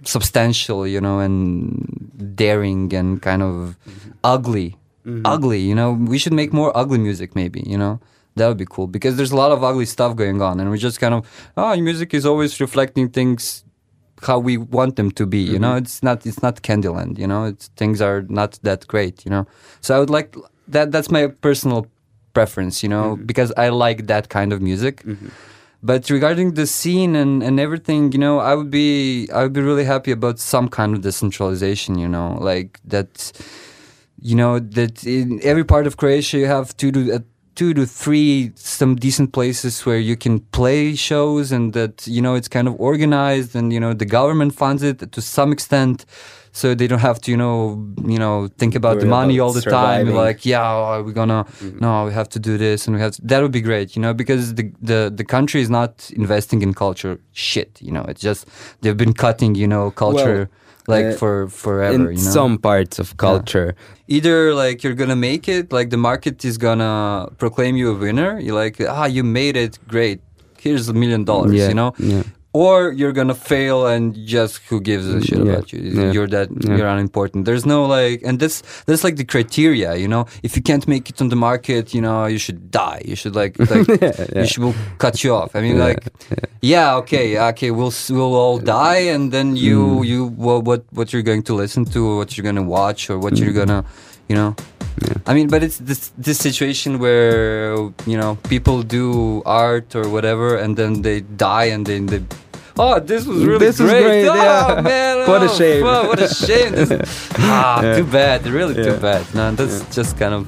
substantial, 0.05 0.87
you 0.87 1.01
know, 1.01 1.19
and 1.19 2.37
daring 2.37 2.93
and 2.95 3.21
kind 3.21 3.43
of 3.43 3.53
mm-hmm. 3.55 4.11
ugly, 4.23 4.77
mm-hmm. 5.05 5.23
ugly. 5.25 5.61
You 5.61 5.75
know, 5.75 5.93
we 5.93 6.19
should 6.19 6.35
make 6.35 6.53
more 6.53 6.77
ugly 6.77 6.99
music, 6.99 7.35
maybe. 7.35 7.63
You 7.67 7.79
know. 7.79 8.01
That 8.37 8.49
would 8.49 8.59
be 8.59 8.67
cool 8.69 8.87
because 8.87 9.17
there's 9.17 9.33
a 9.33 9.37
lot 9.37 9.51
of 9.51 9.65
ugly 9.65 9.87
stuff 9.87 10.15
going 10.15 10.43
on, 10.43 10.61
and 10.61 10.71
we 10.71 10.77
just 10.77 11.01
kind 11.01 11.15
of, 11.15 11.27
oh, 11.57 11.75
music 11.81 12.13
is 12.13 12.27
always 12.27 12.61
reflecting 12.61 13.09
things 13.09 13.65
how 14.21 14.39
we 14.39 14.59
want 14.59 14.97
them 14.97 15.11
to 15.13 15.25
be. 15.25 15.39
You 15.39 15.59
know, 15.59 15.77
it's 15.77 16.03
not 16.03 16.27
it's 16.27 16.43
not 16.43 16.61
Candyland. 16.61 17.19
You 17.19 17.27
know, 17.27 17.45
it's 17.45 17.69
things 17.77 18.03
are 18.03 18.27
not 18.29 18.59
that 18.63 18.87
great. 18.89 19.25
You 19.25 19.31
know, 19.31 19.47
so 19.81 19.97
I 19.97 19.99
would 20.01 20.11
like 20.11 20.37
that. 20.69 20.93
That's 20.93 21.11
my 21.11 21.29
personal 21.29 21.87
preference. 22.35 22.83
You 22.83 22.89
know, 22.89 23.17
because 23.17 23.53
I 23.57 23.69
like 23.69 24.07
that 24.07 24.29
kind 24.29 24.53
of 24.53 24.61
music. 24.61 25.05
But 25.83 26.11
regarding 26.11 26.55
the 26.55 26.67
scene 26.67 27.15
and, 27.15 27.43
and 27.43 27.61
everything, 27.61 28.11
you 28.13 28.19
know, 28.19 28.41
I 28.41 28.55
would 28.55 28.71
be 28.71 29.29
I 29.33 29.43
would 29.43 29.53
be 29.53 29.61
really 29.61 29.85
happy 29.85 30.11
about 30.11 30.39
some 30.39 30.69
kind 30.69 30.95
of 30.95 31.03
decentralization. 31.03 31.99
You 31.99 32.09
know, 32.09 32.37
like 32.41 32.81
that. 32.85 33.33
You 34.19 34.35
know 34.35 34.59
that 34.59 35.05
in 35.05 35.41
every 35.43 35.63
part 35.63 35.87
of 35.87 35.99
Croatia 35.99 36.39
you 36.39 36.47
have 36.47 36.75
two 36.79 36.91
to 36.91 37.13
uh, 37.13 37.19
two 37.57 37.73
to 37.75 37.87
three 37.87 38.53
some 38.55 38.95
decent 38.95 39.33
places 39.33 39.85
where 39.85 39.99
you 39.99 40.17
can 40.17 40.41
play 40.41 40.95
shows 40.95 41.51
and 41.51 41.73
that 41.73 42.07
you 42.07 42.23
know 42.23 42.35
it's 42.35 42.49
kind 42.49 42.69
of 42.69 42.75
organized 42.79 43.57
and 43.57 43.73
you 43.73 43.81
know 43.81 43.93
the 43.95 44.05
government 44.05 44.55
funds 44.55 44.83
it 44.83 45.11
to 45.11 45.21
some 45.21 45.51
extent 45.53 46.05
so 46.57 46.75
they 46.75 46.87
don't 46.87 47.05
have 47.11 47.21
to 47.21 47.31
you 47.31 47.37
know 47.37 47.57
you 48.13 48.19
know 48.23 48.49
think 48.61 48.75
about 48.75 48.97
the 49.01 49.09
money 49.19 49.37
about 49.37 49.45
all 49.45 49.53
the 49.53 49.67
time. 49.81 50.07
Like 50.25 50.41
yeah 50.53 50.65
we're 50.89 51.03
we 51.07 51.13
gonna 51.21 51.41
no 51.85 52.07
we 52.07 52.13
have 52.21 52.31
to 52.37 52.41
do 52.49 52.53
this 52.65 52.79
and 52.87 52.97
we 52.97 53.01
have 53.05 53.13
to, 53.17 53.21
that 53.31 53.39
would 53.43 53.57
be 53.61 53.65
great 53.71 53.89
you 53.95 54.01
know 54.05 54.15
because 54.23 54.55
the, 54.59 54.65
the 54.91 55.01
the 55.21 55.27
country 55.37 55.61
is 55.61 55.71
not 55.79 55.93
investing 56.23 56.63
in 56.67 56.71
culture 56.85 57.15
shit 57.33 57.71
you 57.87 57.93
know. 57.97 58.05
It's 58.11 58.23
just 58.29 58.41
they've 58.81 59.01
been 59.05 59.13
cutting 59.27 59.53
you 59.63 59.69
know 59.75 59.85
culture 60.05 60.49
like 60.95 61.09
uh, 61.13 61.21
for 61.21 61.35
forever 61.65 61.95
in 61.95 62.17
you 62.19 62.25
know? 62.25 62.37
some 62.39 62.53
parts 62.69 62.97
of 63.03 63.07
culture. 63.29 63.69
either 64.17 64.55
like 64.63 64.77
you're 64.83 64.99
gonna 65.03 65.21
make 65.31 65.45
it 65.57 65.65
like 65.79 65.89
the 65.97 66.03
market 66.11 66.37
is 66.51 66.57
gonna 66.67 67.29
proclaim 67.43 67.75
you 67.81 67.87
a 67.95 67.99
winner 68.05 68.31
you're 68.45 68.61
like 68.65 68.77
ah 68.99 69.09
you 69.17 69.23
made 69.41 69.57
it 69.65 69.79
great. 69.95 70.19
Here's 70.67 70.89
a 70.89 70.97
million 71.03 71.23
dollars 71.33 71.55
Yeah, 71.61 71.69
you 71.71 71.77
know? 71.81 71.91
yeah. 72.13 72.23
Or 72.63 72.77
you're 72.99 73.17
gonna 73.21 73.39
fail 73.53 73.79
and 73.93 74.05
just 74.37 74.53
who 74.69 74.77
gives 74.91 75.05
a 75.19 75.21
shit 75.27 75.39
Yeah, 75.39 75.53
about 75.53 75.67
you 75.73 75.81
yeah, 75.99 76.13
you're 76.15 76.31
that 76.37 76.49
yeah. 76.51 76.77
you're 76.77 76.91
unimportant 76.97 77.41
there's 77.49 77.67
no 77.75 77.79
like 77.99 78.19
and 78.29 78.35
that's 78.43 78.59
that's 78.87 79.03
like 79.07 79.17
the 79.23 79.29
criteria 79.35 79.91
you 80.03 80.09
know 80.15 80.23
if 80.47 80.51
you 80.57 80.63
can't 80.71 80.87
make 80.95 81.05
it 81.13 81.17
on 81.23 81.29
the 81.35 81.41
market 81.51 81.85
you 81.97 82.03
know 82.07 82.19
you 82.35 82.41
should 82.47 82.61
die 82.85 83.03
you 83.11 83.17
should 83.21 83.35
like 83.43 83.53
like 83.73 83.87
yeah. 84.03 84.41
you 84.41 84.47
should 84.51 84.63
we'll 84.65 84.79
cut 85.05 85.15
you 85.25 85.31
off 85.39 85.51
i 85.59 85.61
mean 85.67 85.77
Yeah, 85.77 85.89
like 85.89 86.01
yeah 86.75 87.01
okay 87.01 87.27
okay 87.51 87.71
we'll 87.79 87.95
we'll 88.17 88.35
all 88.45 88.59
die 88.83 89.03
and 89.15 89.25
then 89.37 89.49
you 89.67 89.77
Mm. 89.77 90.07
you 90.11 90.21
well, 90.45 90.61
what 90.69 90.83
what 90.99 91.07
you're 91.13 91.27
going 91.31 91.45
to 91.51 91.55
listen 91.63 91.83
to 91.95 91.99
or 92.09 92.15
what 92.21 92.29
you're 92.35 92.49
gonna 92.51 92.69
watch 92.79 93.01
or 93.11 93.17
what 93.25 93.33
you're 93.39 93.53
Mm. 93.55 93.61
gonna 93.61 93.81
you 94.31 94.37
know 94.43 94.51
i 95.31 95.33
mean 95.37 95.47
but 95.53 95.61
it's 95.67 95.79
this 95.91 96.01
this 96.27 96.39
situation 96.49 96.91
where 97.05 97.75
you 98.13 98.17
know 98.21 98.33
people 98.55 98.77
do 98.99 99.05
art 99.67 99.89
or 99.99 100.05
whatever 100.15 100.49
and 100.63 100.73
then 100.81 100.93
they 101.07 101.19
die 101.51 101.69
and 101.75 101.83
then 101.91 102.03
they 102.13 102.21
Oh, 102.79 103.01
this 103.01 103.25
was 103.27 103.45
really 103.45 103.59
This 103.59 103.79
was 103.81 103.91
great! 103.91 104.03
great, 104.03 104.29
oh, 104.29 104.35
yeah. 104.35 104.81
man! 104.83 105.29
What 105.29 105.43
a 105.43 105.51
oh, 105.51 105.57
shame. 105.59 105.83
fuck, 105.83 106.09
what 106.09 106.21
a 106.21 106.29
shame! 106.29 106.73
This, 106.73 106.91
ah, 107.39 107.83
Yeah. 107.83 107.97
too 107.97 108.05
bad. 108.05 108.47
Really, 108.47 108.75
too 108.75 108.97
bad. 108.99 109.23
No, 109.35 109.51
that's 109.53 109.83
just 109.95 110.19
kind 110.19 110.35
of 110.35 110.47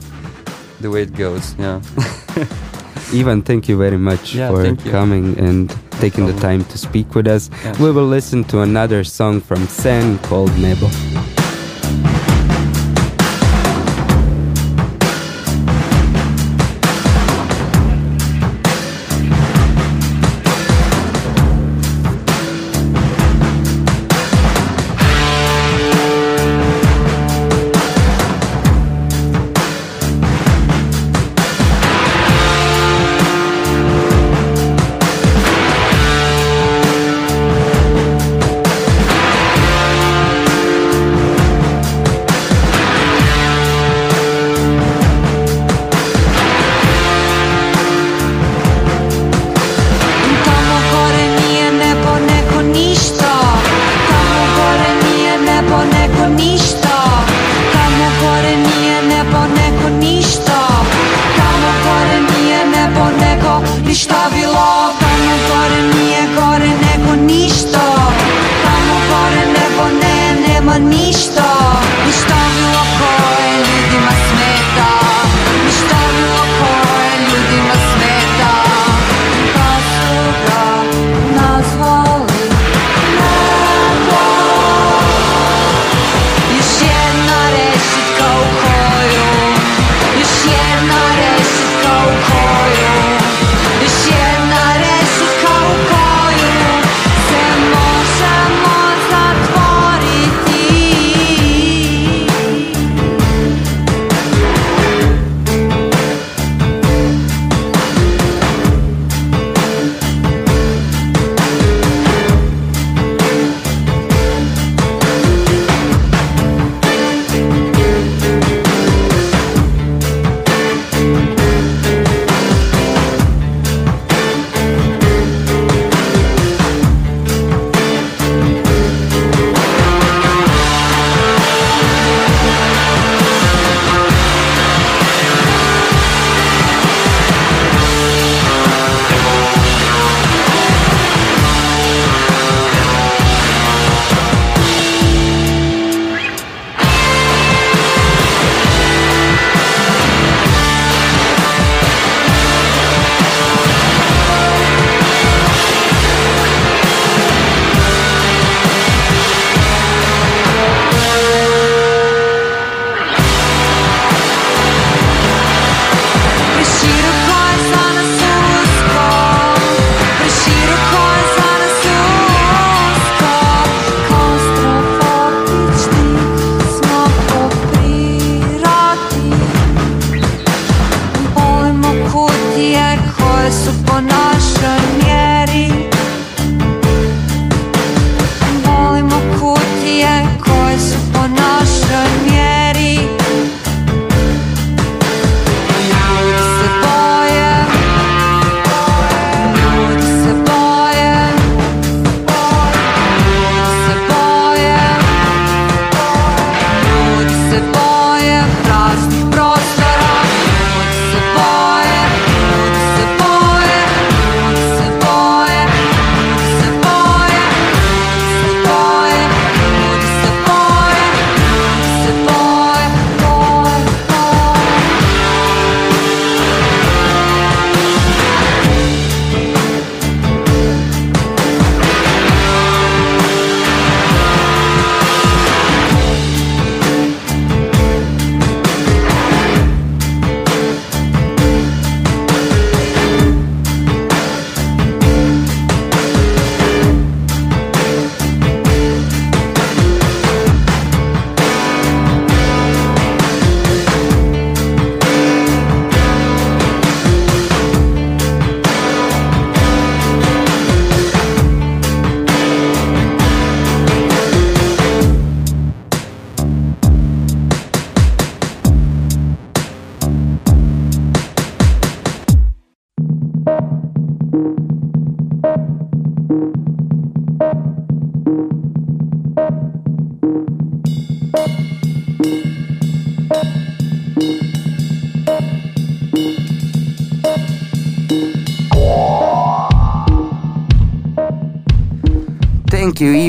the 0.81 0.91
way 0.91 1.03
it 1.03 1.15
goes. 1.15 1.55
Yeah. 1.59 1.81
Ivan, 3.15 3.41
thank 3.43 3.69
you 3.69 3.79
very 3.79 3.97
much 3.97 4.35
Yeah, 4.35 4.51
for 4.51 4.77
coming 4.91 5.39
and 5.39 5.75
taking 5.93 6.27
the 6.27 6.35
time 6.41 6.65
to 6.67 6.77
speak 6.77 7.15
with 7.15 7.27
us. 7.27 7.49
Yeah. 7.65 7.83
We 7.83 7.91
will 7.91 8.07
listen 8.07 8.45
to 8.45 8.61
another 8.61 9.03
song 9.05 9.41
from 9.41 9.67
Sen 9.67 10.19
called 10.19 10.53
Nebo. 10.59 10.89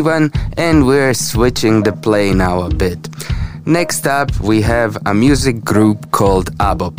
and 0.10 0.86
we're 0.86 1.14
switching 1.14 1.84
the 1.84 1.94
play 1.94 2.34
now 2.34 2.62
a 2.62 2.70
bit. 2.70 3.10
Next 3.66 4.08
up, 4.08 4.30
we 4.40 4.62
have 4.62 4.98
a 5.06 5.14
music 5.14 5.64
group 5.64 6.12
called 6.12 6.56
ABOP. 6.58 6.98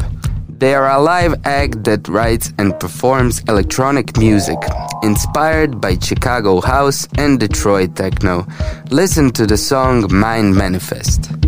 They 0.61 0.75
are 0.75 0.91
a 0.91 1.01
live 1.01 1.35
act 1.45 1.85
that 1.85 2.07
writes 2.07 2.53
and 2.59 2.79
performs 2.79 3.41
electronic 3.49 4.17
music, 4.19 4.59
inspired 5.03 5.81
by 5.81 5.99
Chicago 5.99 6.61
house 6.61 7.09
and 7.17 7.41
Detroit 7.41 7.97
techno. 7.97 8.47
Listen 8.91 9.31
to 9.33 9.47
the 9.47 9.57
song 9.57 10.07
Mind 10.13 10.55
Manifest. 10.55 11.40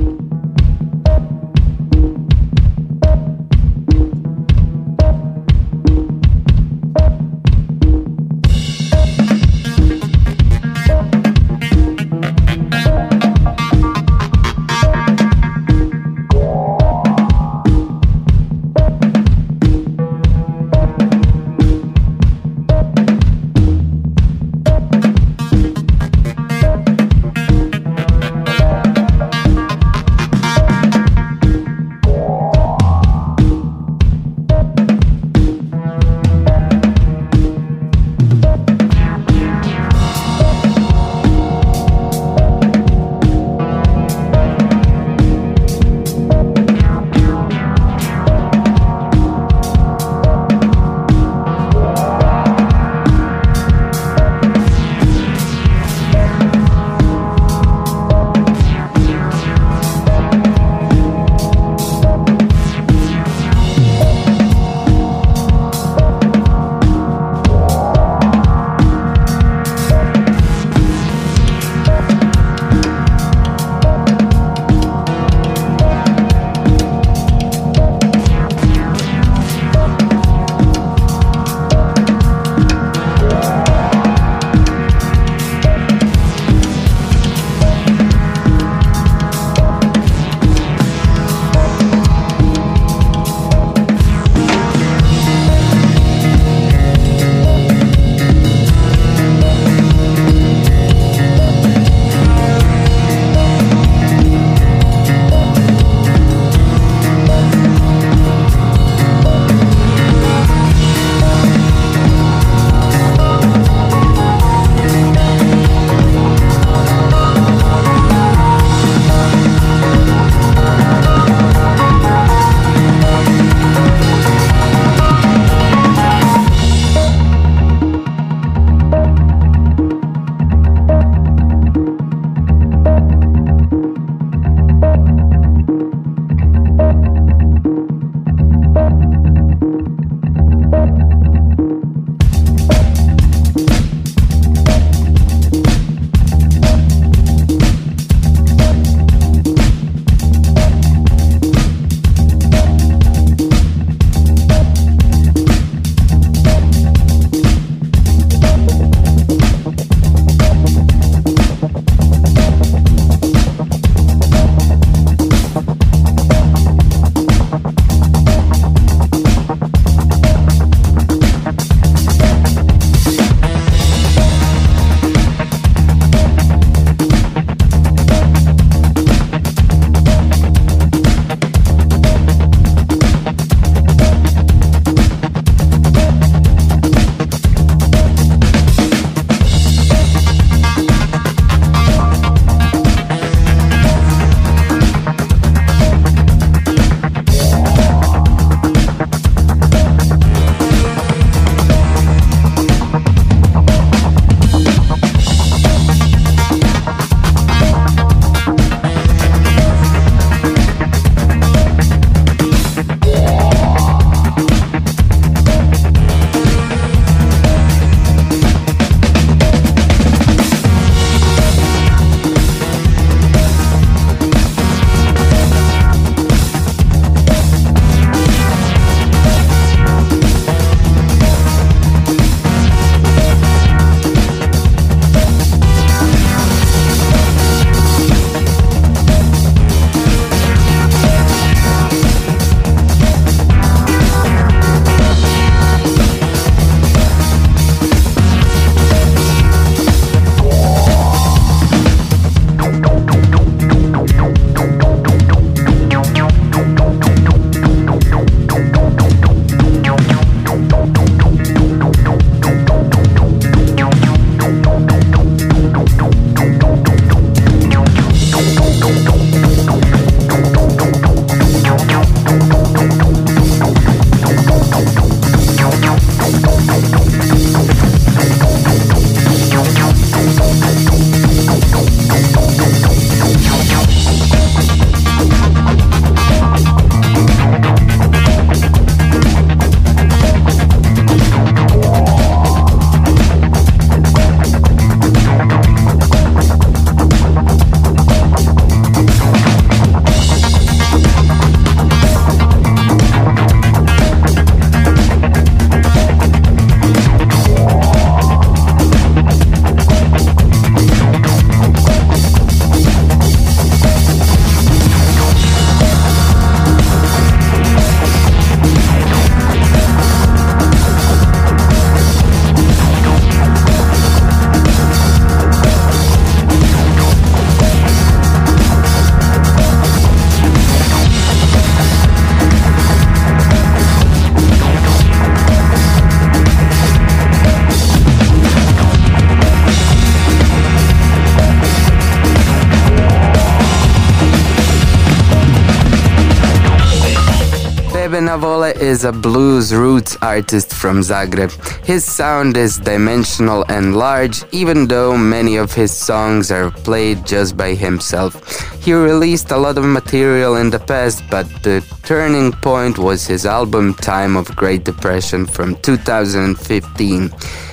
Neven 348.33 348.41
Avole 348.41 348.75
is 348.81 349.05
a 349.05 349.13
blues 349.13 349.75
roots 349.75 350.17
artist 350.23 350.73
from 350.73 351.01
Zagreb. 351.01 351.53
His 351.85 352.03
sound 352.03 352.57
is 352.57 352.79
dimensional 352.79 353.63
and 353.69 353.95
large, 353.95 354.43
even 354.53 354.89
though 354.89 355.19
many 355.19 355.57
of 355.57 355.75
his 355.75 355.95
songs 355.95 356.51
are 356.51 356.71
played 356.71 357.27
just 357.27 357.59
by 357.59 357.75
himself. 357.75 358.35
He 358.83 358.95
released 358.95 359.51
a 359.51 359.59
lot 359.59 359.77
of 359.77 359.85
material 359.85 360.57
in 360.57 360.71
the 360.71 360.79
past, 360.79 361.23
but 361.31 361.47
the 361.63 361.85
turning 362.05 362.53
point 362.53 362.97
was 362.97 363.27
his 363.27 363.45
album 363.45 363.93
Time 363.95 364.37
of 364.37 364.57
Great 364.57 364.85
Depression 364.85 365.45
from 365.45 365.77
2015. 365.83 367.31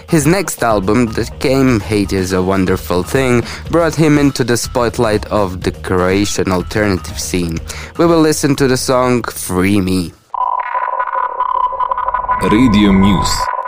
His 0.09 0.27
next 0.27 0.61
album, 0.61 1.05
that 1.13 1.39
came 1.39 1.79
Hate 1.79 2.11
is 2.11 2.33
a 2.33 2.43
Wonderful 2.43 3.03
Thing, 3.03 3.43
brought 3.71 3.95
him 3.95 4.17
into 4.17 4.43
the 4.43 4.57
spotlight 4.57 5.25
of 5.27 5.61
the 5.61 5.71
Croatian 5.71 6.51
alternative 6.51 7.19
scene. 7.19 7.59
We 7.97 8.05
will 8.05 8.21
listen 8.21 8.57
to 8.57 8.67
the 8.67 8.77
song 8.77 9.23
Free 9.23 9.79
Me. 9.79 10.11
Radio 12.41 12.93
Muse. 12.93 13.58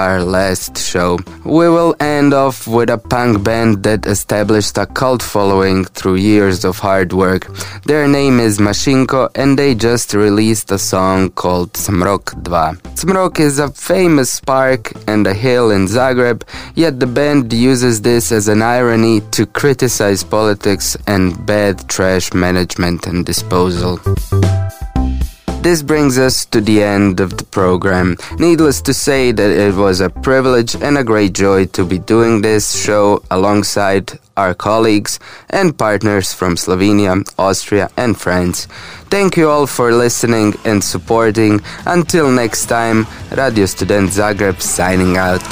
Our 0.00 0.22
last 0.24 0.78
show. 0.78 1.18
We 1.44 1.68
will 1.68 1.94
end 2.00 2.32
off 2.32 2.66
with 2.66 2.88
a 2.88 2.96
punk 2.96 3.44
band 3.44 3.82
that 3.82 4.06
established 4.06 4.78
a 4.78 4.86
cult 4.86 5.22
following 5.22 5.84
through 5.84 6.14
years 6.14 6.64
of 6.64 6.78
hard 6.78 7.12
work. 7.12 7.42
Their 7.84 8.08
name 8.08 8.40
is 8.40 8.58
Mašinko, 8.58 9.28
and 9.34 9.58
they 9.58 9.74
just 9.74 10.14
released 10.14 10.72
a 10.72 10.78
song 10.78 11.28
called 11.42 11.74
Smrok 11.74 12.26
2. 12.44 12.50
Smrok 13.00 13.40
is 13.40 13.58
a 13.58 13.68
famous 13.68 14.40
park 14.40 14.90
and 15.06 15.26
a 15.26 15.34
hill 15.34 15.70
in 15.70 15.86
Zagreb, 15.86 16.44
yet 16.74 16.98
the 16.98 17.06
band 17.06 17.52
uses 17.52 18.00
this 18.00 18.32
as 18.32 18.48
an 18.48 18.62
irony 18.62 19.20
to 19.32 19.44
criticize 19.44 20.24
politics 20.24 20.96
and 21.06 21.44
bad 21.44 21.86
trash 21.90 22.32
management 22.32 23.06
and 23.06 23.26
disposal. 23.26 24.00
This 25.62 25.82
brings 25.82 26.18
us 26.18 26.46
to 26.46 26.62
the 26.62 26.82
end 26.82 27.20
of 27.20 27.36
the 27.36 27.44
program. 27.44 28.16
Needless 28.38 28.80
to 28.82 28.94
say 28.94 29.30
that 29.30 29.50
it 29.50 29.74
was 29.74 30.00
a 30.00 30.08
privilege 30.08 30.74
and 30.74 30.96
a 30.96 31.04
great 31.04 31.34
joy 31.34 31.66
to 31.76 31.84
be 31.84 31.98
doing 31.98 32.40
this 32.40 32.82
show 32.82 33.22
alongside 33.30 34.18
our 34.38 34.54
colleagues 34.54 35.20
and 35.50 35.76
partners 35.76 36.32
from 36.32 36.56
Slovenia, 36.56 37.22
Austria, 37.38 37.90
and 37.98 38.18
France. 38.18 38.66
Thank 39.10 39.36
you 39.36 39.50
all 39.50 39.66
for 39.66 39.92
listening 39.92 40.54
and 40.64 40.82
supporting. 40.82 41.60
Until 41.84 42.30
next 42.30 42.66
time, 42.66 43.06
Radio 43.36 43.66
Student 43.66 44.10
Zagreb 44.10 44.62
signing 44.62 45.18
out. 45.18 45.44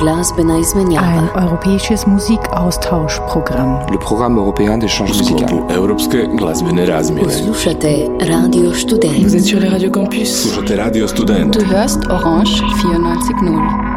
Ein 0.00 1.28
europäisches 1.34 2.06
Musikaustauschprogramm. 2.06 3.80
Le 3.90 3.98
programme 3.98 4.38
européen 4.38 4.78
d'échange 4.78 5.10
musical. 5.18 5.62
Europske 5.68 6.26
glazbene 6.36 6.86
razmjene. 6.86 7.30
Slušate 7.30 8.08
Radio 8.20 8.70
Vous 8.70 8.74
Student. 8.78 9.34
êtes 9.34 9.44
sur 9.44 9.60
les 9.60 9.68
Radio 9.68 9.90
Campus. 9.90 10.28
Slušate 10.42 10.76
Radio 10.82 11.06
Student. 11.06 11.50
Du 11.58 11.66
hörst 11.66 11.98
Orange 12.10 12.62
94.0. 12.62 13.89